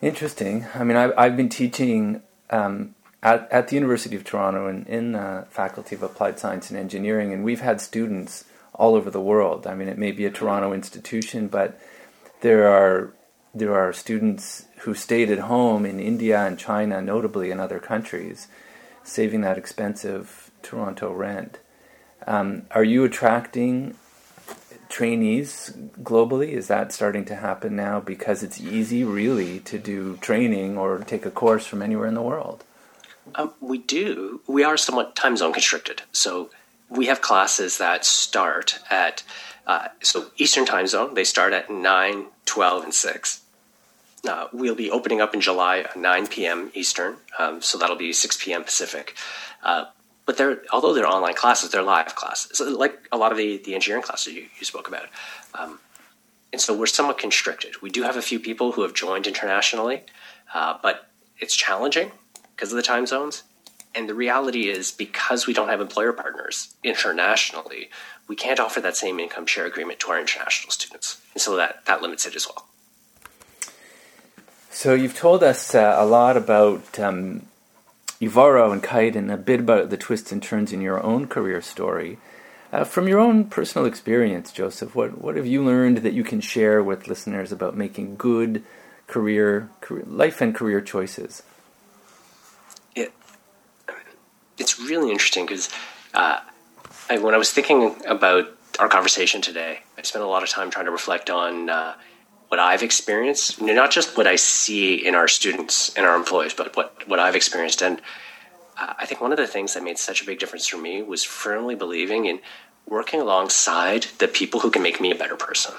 [0.00, 0.66] Interesting.
[0.74, 5.12] I mean, I've, I've been teaching um, at, at the University of Toronto in, in
[5.12, 8.44] the Faculty of Applied Science and Engineering, and we've had students
[8.74, 9.66] all over the world.
[9.66, 11.78] I mean, it may be a Toronto institution, but
[12.40, 13.12] there are
[13.54, 18.48] there are students who stayed at home in India and China, notably in other countries,
[19.04, 21.58] saving that expensive Toronto rent.
[22.26, 23.94] Um, are you attracting
[24.88, 26.48] trainees globally?
[26.48, 31.26] Is that starting to happen now because it's easy, really, to do training or take
[31.26, 32.64] a course from anywhere in the world?
[33.34, 34.40] Um, we do.
[34.46, 36.02] We are somewhat time zone constricted.
[36.12, 36.50] So
[36.88, 39.22] we have classes that start at
[39.66, 41.14] uh, so Eastern time zone.
[41.14, 43.40] They start at 9, 12, and 6.
[44.28, 46.70] Uh, we'll be opening up in July at 9 p.m.
[46.74, 48.62] Eastern, um, so that'll be 6 p.m.
[48.62, 49.16] Pacific.
[49.62, 49.86] Uh,
[50.26, 53.56] but they're although they're online classes, they're live classes, so like a lot of the,
[53.64, 55.06] the engineering classes you, you spoke about.
[55.54, 55.80] Um,
[56.52, 57.82] and so we're somewhat constricted.
[57.82, 60.02] We do have a few people who have joined internationally,
[60.54, 61.08] uh, but
[61.40, 62.12] it's challenging
[62.62, 63.42] because of the time zones.
[63.92, 67.90] And the reality is, because we don't have employer partners internationally,
[68.28, 71.20] we can't offer that same income share agreement to our international students.
[71.34, 72.68] And so that, that limits it as well.
[74.70, 77.46] So you've told us uh, a lot about um,
[78.20, 82.18] and Kite and a bit about the twists and turns in your own career story.
[82.72, 86.40] Uh, from your own personal experience, Joseph, what, what have you learned that you can
[86.40, 88.62] share with listeners about making good
[89.08, 91.42] career, career life and career choices?
[92.94, 93.12] It,
[94.58, 95.70] it's really interesting because
[96.14, 96.40] uh,
[97.08, 100.86] when I was thinking about our conversation today, I spent a lot of time trying
[100.86, 101.94] to reflect on uh,
[102.48, 106.76] what I've experienced, not just what I see in our students and our employees, but
[106.76, 107.82] what, what I've experienced.
[107.82, 108.00] And
[108.78, 111.02] uh, I think one of the things that made such a big difference for me
[111.02, 112.40] was firmly believing in
[112.86, 115.74] working alongside the people who can make me a better person.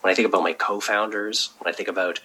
[0.00, 2.20] When I think about my co founders, when I think about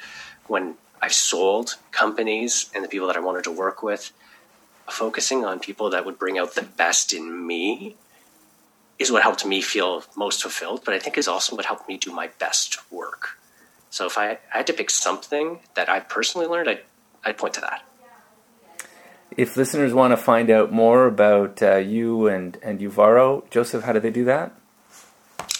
[0.47, 4.13] when I've sold companies and the people that I wanted to work with,
[4.89, 7.97] focusing on people that would bring out the best in me
[8.97, 11.97] is what helped me feel most fulfilled, but I think is also what helped me
[11.97, 13.37] do my best work.
[13.89, 16.83] So if I, I had to pick something that I personally learned, I'd,
[17.25, 17.83] I'd point to that.
[19.35, 23.91] If listeners want to find out more about uh, you and, and Uvaro, Joseph, how
[23.91, 24.55] do they do that?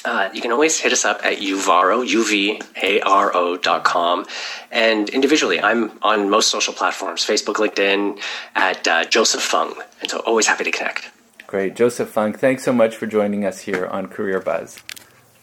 [0.06, 4.26] Uh, you can always hit us up at uvaro, U-V-A-R-O dot com.
[4.72, 8.20] And individually, I'm on most social platforms, Facebook, LinkedIn,
[8.56, 9.74] at uh, Joseph Fung.
[10.02, 11.10] And so always happy to connect.
[11.48, 11.76] Great.
[11.76, 14.80] Joseph Fung, thanks so much for joining us here on Career Buzz.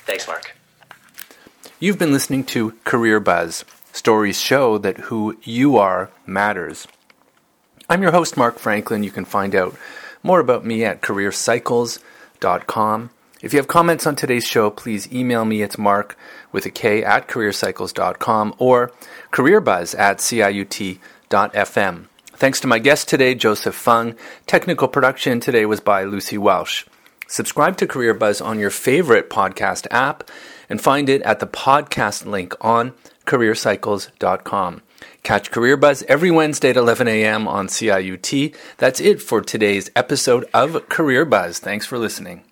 [0.00, 0.56] Thanks, Mark.
[1.78, 3.64] You've been listening to Career Buzz.
[3.92, 6.86] Stories show that who you are matters.
[7.88, 9.02] I'm your host, Mark Franklin.
[9.02, 9.74] You can find out
[10.22, 13.10] more about me at careercycles.com.
[13.42, 15.62] If you have comments on today's show, please email me.
[15.62, 16.16] It's mark
[16.52, 18.92] with a K at careercycles.com or
[19.32, 20.98] careerbuzz at ciut.fm.
[22.34, 24.14] Thanks to my guest today, Joseph Fung.
[24.46, 26.84] Technical production today was by Lucy Welsh.
[27.28, 30.28] Subscribe to Career Buzz on your favorite podcast app
[30.68, 32.92] and find it at the podcast link on
[33.24, 34.82] careercycles.com.
[35.22, 37.46] Catch Career Buzz every Wednesday at 11 a.m.
[37.46, 38.56] on CIUT.
[38.78, 41.58] That's it for today's episode of Career Buzz.
[41.58, 42.42] Thanks for listening.